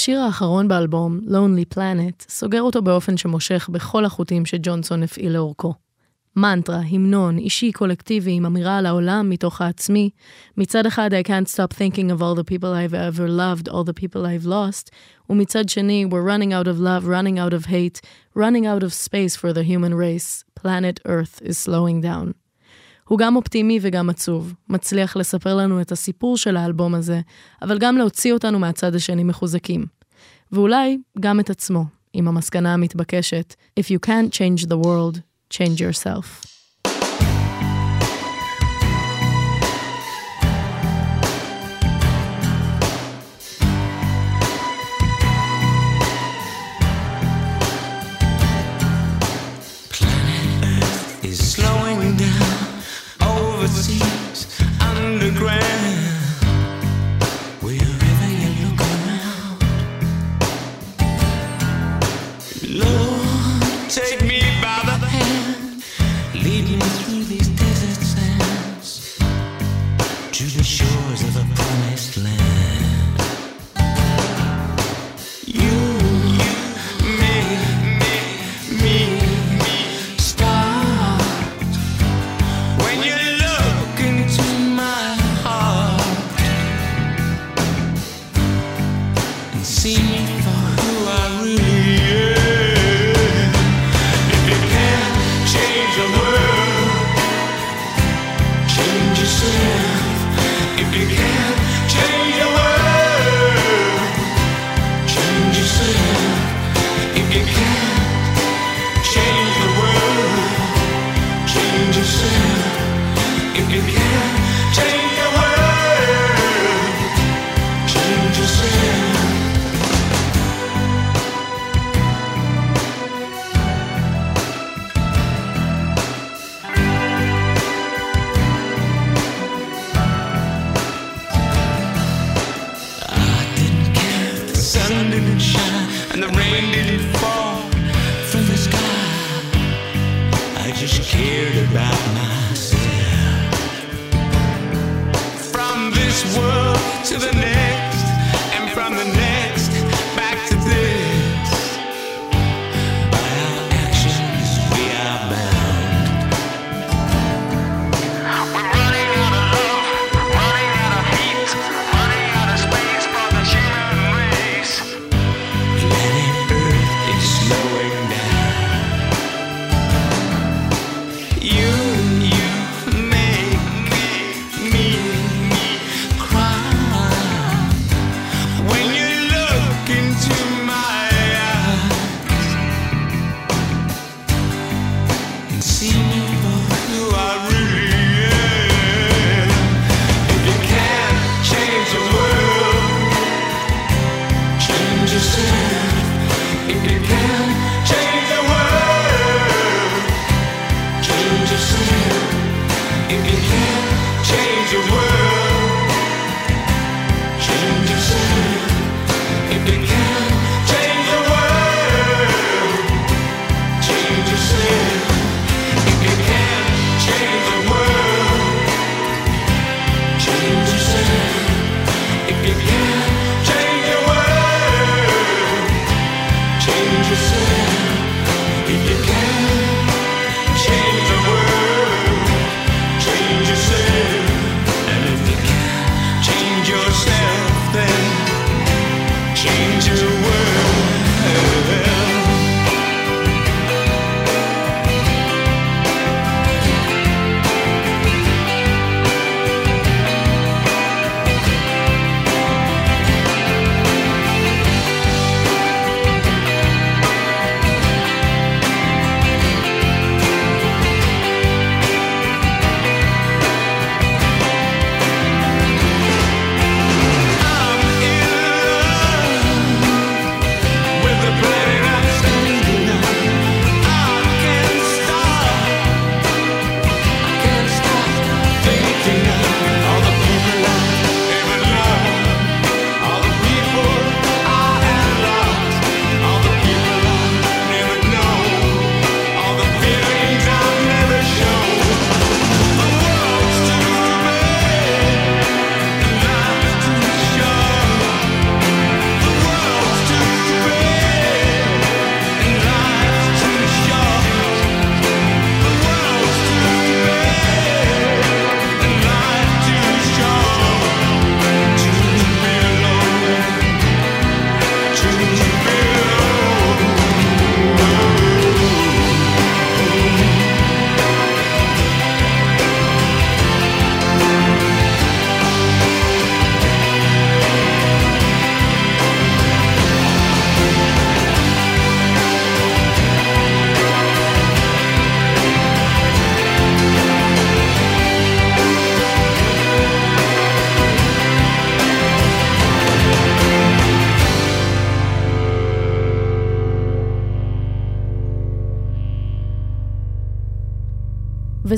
השיר 0.00 0.20
האחרון 0.20 0.68
באלבום, 0.68 1.20
Lonely 1.26 1.74
Planet, 1.74 2.24
סוגר 2.28 2.62
אותו 2.62 2.82
באופן 2.82 3.16
שמושך 3.16 3.68
בכל 3.72 4.04
החוטים 4.04 4.46
שג'ונסון 4.46 5.02
הפעיל 5.02 5.32
לאורכו. 5.32 5.74
מנטרה, 6.36 6.78
המנון, 6.90 7.38
אישי, 7.38 7.72
קולקטיבי, 7.72 8.32
עם 8.32 8.46
אמירה 8.46 8.78
על 8.78 8.86
העולם 8.86 9.30
מתוך 9.30 9.60
העצמי. 9.60 10.10
מצד 10.56 10.86
אחד, 10.86 11.10
I 11.14 11.26
can't 11.26 11.48
stop 11.48 11.74
thinking 11.74 12.10
of 12.10 12.22
all 12.22 12.34
the 12.34 12.44
people 12.44 12.72
I've 12.72 12.94
ever 12.94 13.28
loved, 13.28 13.68
all 13.68 13.84
the 13.84 14.02
people 14.02 14.24
I've 14.24 14.46
lost, 14.46 14.90
ומצד 15.30 15.68
שני, 15.68 16.06
we're 16.10 16.24
running 16.24 16.52
out 16.52 16.68
of 16.68 16.80
love, 16.80 17.06
running 17.06 17.38
out 17.38 17.52
of 17.52 17.66
hate, 17.66 18.00
running 18.36 18.66
out 18.66 18.82
of 18.82 18.94
space 18.94 19.36
for 19.36 19.52
the 19.52 19.62
human 19.62 19.94
race. 19.94 20.44
Planet 20.60 21.00
Earth 21.04 21.42
is 21.42 21.58
slowing 21.58 22.00
down. 22.00 22.49
הוא 23.10 23.18
גם 23.18 23.36
אופטימי 23.36 23.78
וגם 23.82 24.10
עצוב, 24.10 24.54
מצליח 24.68 25.16
לספר 25.16 25.56
לנו 25.56 25.80
את 25.80 25.92
הסיפור 25.92 26.36
של 26.36 26.56
האלבום 26.56 26.94
הזה, 26.94 27.20
אבל 27.62 27.78
גם 27.78 27.96
להוציא 27.96 28.32
אותנו 28.32 28.58
מהצד 28.58 28.94
השני 28.94 29.24
מחוזקים. 29.24 29.86
ואולי 30.52 30.98
גם 31.20 31.40
את 31.40 31.50
עצמו, 31.50 31.84
עם 32.12 32.28
המסקנה 32.28 32.74
המתבקשת, 32.74 33.54
If 33.80 33.82
you 33.82 34.06
can't 34.06 34.32
change 34.32 34.66
the 34.66 34.86
world, 34.86 35.20
change 35.54 35.80
yourself. 35.80 36.49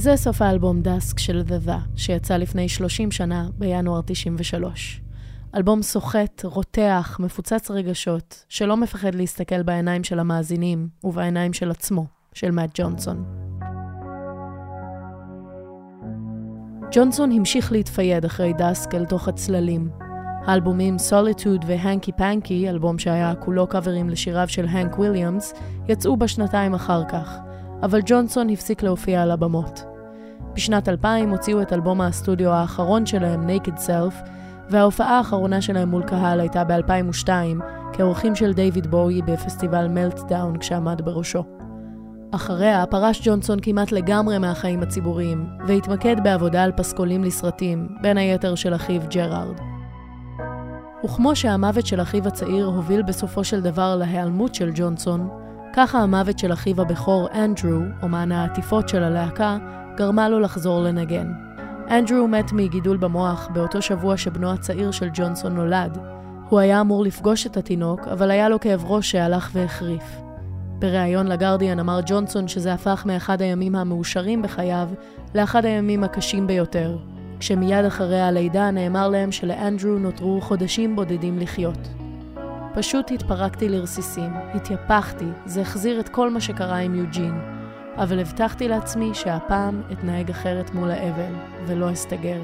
וזה 0.03 0.17
סוף 0.17 0.43
האלבום 0.43 0.81
Dusk 0.81 1.19
של 1.19 1.43
The 1.49 1.69
The, 1.69 1.73
שיצא 1.97 2.37
לפני 2.37 2.69
30 2.69 3.11
שנה, 3.11 3.49
בינואר 3.59 4.01
93. 4.07 5.01
אלבום 5.57 5.83
סוחט, 5.83 6.45
רותח, 6.45 7.17
מפוצץ 7.21 7.71
רגשות, 7.71 8.45
שלא 8.49 8.77
מפחד 8.77 9.15
להסתכל 9.15 9.63
בעיניים 9.63 10.05
של 10.05 10.19
המאזינים 10.19 10.89
ובעיניים 11.05 11.53
של 11.53 11.71
עצמו, 11.71 12.07
של 12.33 12.51
מאט 12.51 12.71
ג'ונסון. 12.75 13.25
ג'ונסון 16.93 17.33
המשיך 17.33 17.73
להתפייד 17.73 18.25
אחרי 18.25 18.53
Dusk 18.53 18.95
אל 18.95 19.05
תוך 19.05 19.29
הצללים. 19.29 19.91
האלבומים 20.47 20.99
Solitude 20.99 21.65
ו 21.67 21.74
Hanky 21.74 22.13
Panky, 22.13 22.69
אלבום 22.69 22.99
שהיה 22.99 23.35
כולו 23.35 23.67
קאברים 23.67 24.11
לשיריו 24.11 24.49
של 24.49 24.67
הנק 24.69 24.99
וויליאמס, 24.99 25.55
יצאו 25.89 26.17
בשנתיים 26.17 26.75
אחר 26.75 27.05
כך, 27.05 27.39
אבל 27.83 28.01
ג'ונסון 28.07 28.51
הפסיק 28.51 28.83
להופיע 28.83 29.23
על 29.23 29.31
הבמות. 29.31 29.92
בשנת 30.55 30.89
2000 30.89 31.31
הוציאו 31.31 31.63
את 31.63 31.73
אלבום 31.73 32.01
הסטודיו 32.01 32.51
האחרון 32.51 33.07
שלהם, 33.07 33.47
Naked 33.49 33.79
Self, 33.79 34.29
וההופעה 34.71 35.19
האחרונה 35.19 35.61
שלהם 35.61 35.89
מול 35.89 36.03
קהל 36.03 36.41
הייתה 36.41 36.65
ב-2002, 36.65 37.29
כאורחים 37.93 38.35
של 38.35 38.53
דיוויד 38.53 38.87
בואי 38.87 39.23
בפסטיבל 39.23 39.89
מלטדאון 39.89 40.59
כשעמד 40.59 41.03
בראשו. 41.05 41.45
אחריה 42.35 42.87
פרש 42.87 43.21
ג'ונסון 43.25 43.59
כמעט 43.63 43.93
לגמרי 43.93 44.39
מהחיים 44.39 44.83
הציבוריים, 44.83 45.47
והתמקד 45.67 46.17
בעבודה 46.25 46.63
על 46.63 46.73
פסקולים 46.73 47.25
לסרטים, 47.25 47.89
בין 48.01 48.17
היתר 48.17 48.55
של 48.55 48.75
אחיו 48.75 49.03
ג'רארד. 49.11 49.61
וכמו 51.05 51.37
שהמוות 51.37 51.87
של 51.87 52.03
אחיו 52.03 52.29
הצעיר 52.29 52.67
הוביל 52.67 53.03
בסופו 53.03 53.45
של 53.45 53.61
דבר 53.61 53.97
להיעלמות 53.97 54.55
של 54.55 54.71
ג'ונסון, 54.75 55.29
ככה 55.73 55.99
המוות 55.99 56.39
של 56.39 56.53
אחיו 56.53 56.81
הבכור, 56.81 57.29
אנדרו, 57.35 57.81
אומן 58.03 58.33
העטיפות 58.33 58.89
של 58.89 59.03
הלהקה, 59.03 59.59
גרמה 59.97 60.29
לו 60.29 60.41
לחזור 60.41 60.83
לנגן. 60.83 61.33
אנדרו 61.91 62.29
מת 62.29 62.53
מגידול 62.53 62.97
במוח 62.97 63.49
באותו 63.53 63.83
שבוע 63.83 64.17
שבנו 64.17 64.53
הצעיר 64.53 64.91
של 64.91 65.09
ג'ונסון 65.15 65.55
נולד. 65.55 65.99
הוא 66.49 66.61
היה 66.61 66.81
אמור 66.81 67.05
לפגוש 67.05 67.47
את 67.47 67.57
התינוק, 67.57 68.09
אבל 68.09 68.31
היה 68.31 68.49
לו 68.49 68.61
כאב 68.61 68.85
ראש 68.85 69.11
שהלך 69.11 69.51
והחריף. 69.53 70.23
בריאיון 70.79 71.27
לגרדיאן 71.27 71.79
אמר 71.79 72.01
ג'ונסון 72.07 72.49
שזה 72.49 72.73
הפך 72.73 73.03
מאחד 73.07 73.43
הימים 73.43 73.75
המאושרים 73.75 74.43
בחייו 74.43 74.89
לאחד 75.35 75.65
הימים 75.65 76.05
הקשים 76.05 76.47
ביותר, 76.47 76.97
כשמיד 77.39 77.85
אחרי 77.85 78.21
הלידה 78.21 78.71
נאמר 78.71 79.09
להם 79.09 79.33
שלאנדרו 79.33 79.99
נותרו 79.99 80.41
חודשים 80.41 80.97
בודדים 80.97 81.39
לחיות. 81.39 81.89
פשוט 82.75 83.11
התפרקתי 83.11 83.69
לרסיסים, 83.69 84.31
התייפחתי, 84.55 85.25
זה 85.47 85.61
החזיר 85.61 86.01
את 86.01 86.09
כל 86.09 86.31
מה 86.31 86.41
שקרה 86.41 86.77
עם 86.77 86.95
יוג'ין, 86.95 87.62
אבל 87.97 88.21
הבטחתי 88.21 88.69
לעצמי 88.69 89.15
שהפעם 89.15 89.83
אתנהג 89.93 90.31
אחרת 90.31 90.75
מול 90.75 90.91
האבל, 90.91 91.35
ולא 91.67 91.93
אסתגר. 91.93 92.43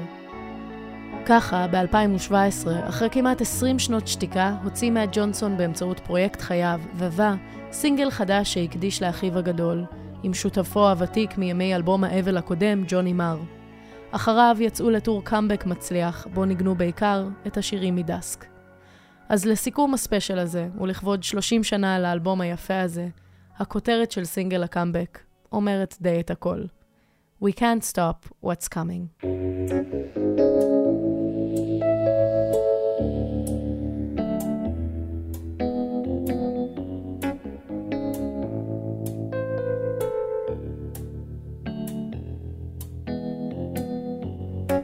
ככה, 1.25 1.67
ב-2017, 1.67 2.67
אחרי 2.89 3.09
כמעט 3.11 3.41
20 3.41 3.79
שנות 3.79 4.07
שתיקה, 4.07 4.55
הוציא 4.63 4.91
מאט 4.91 5.09
ג'ונסון 5.11 5.57
באמצעות 5.57 5.99
פרויקט 5.99 6.41
חייו, 6.41 6.81
ובה, 6.95 7.35
סינגל 7.71 8.11
חדש 8.11 8.53
שהקדיש 8.53 9.03
לאחיו 9.03 9.37
הגדול, 9.37 9.85
עם 10.23 10.33
שותפו 10.33 10.89
הוותיק 10.89 11.37
מימי 11.37 11.75
אלבום 11.75 12.03
האבל 12.03 12.37
הקודם, 12.37 12.83
ג'וני 12.87 13.13
מר. 13.13 13.39
אחריו 14.11 14.57
יצאו 14.59 14.89
לטור 14.89 15.23
קאמבק 15.23 15.65
מצליח, 15.65 16.27
בו 16.33 16.45
ניגנו 16.45 16.75
בעיקר 16.75 17.27
את 17.47 17.57
השירים 17.57 17.95
מדסק. 17.95 18.45
אז 19.29 19.45
לסיכום 19.45 19.93
הספיישל 19.93 20.39
הזה, 20.39 20.67
ולכבוד 20.81 21.23
30 21.23 21.63
שנה 21.63 21.99
לאלבום 21.99 22.41
היפה 22.41 22.81
הזה, 22.81 23.07
הכותרת 23.57 24.11
של 24.11 24.25
סינגל 24.25 24.63
הקאמבק 24.63 25.19
אומרת 25.52 25.96
די 26.00 26.20
את 26.20 26.30
הכל. 26.30 26.64
We 27.42 27.52
can't 27.52 27.84
stop 27.92 28.26
what's 28.42 28.68
coming. 28.68 29.08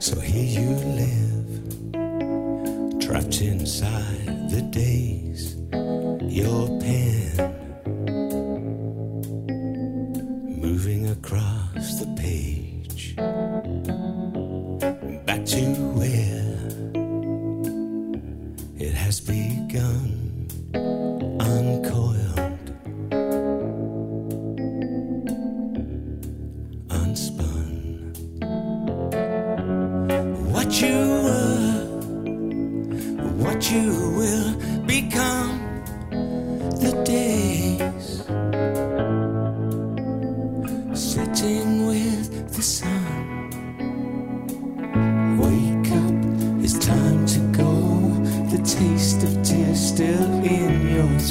So 0.08 0.18
here 0.18 0.50
you 0.58 0.70
live, 1.02 1.52
trapped 3.04 3.38
inside 3.42 4.50
the 4.54 4.62
days. 4.62 5.56
Your 6.40 6.62
pen 6.80 7.63
Across 11.19 11.99
the 11.99 12.07
page, 12.15 13.15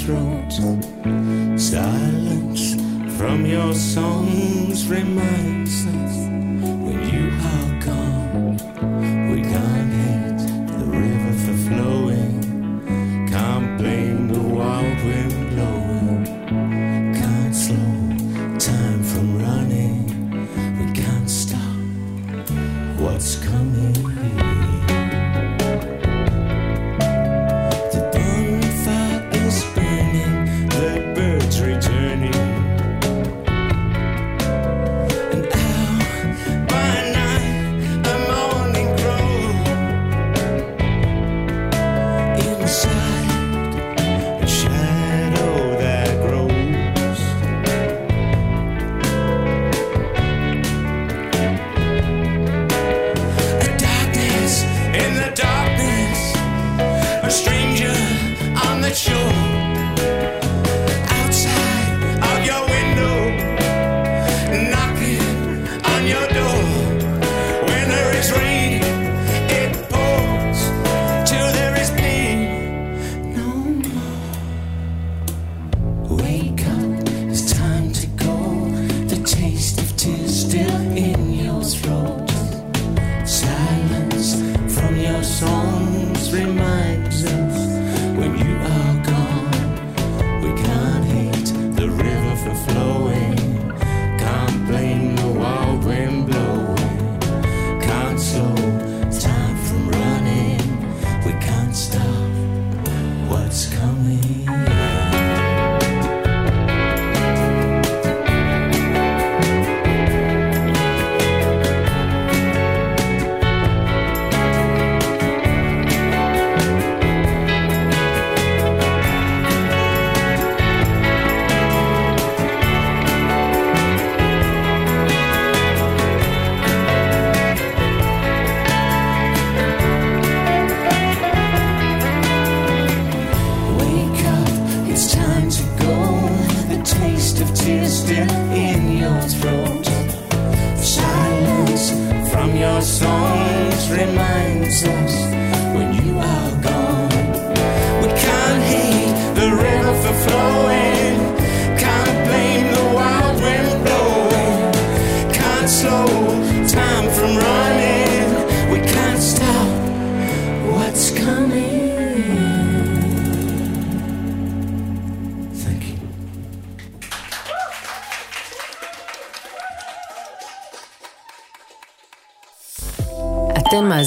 throne. 0.05 0.44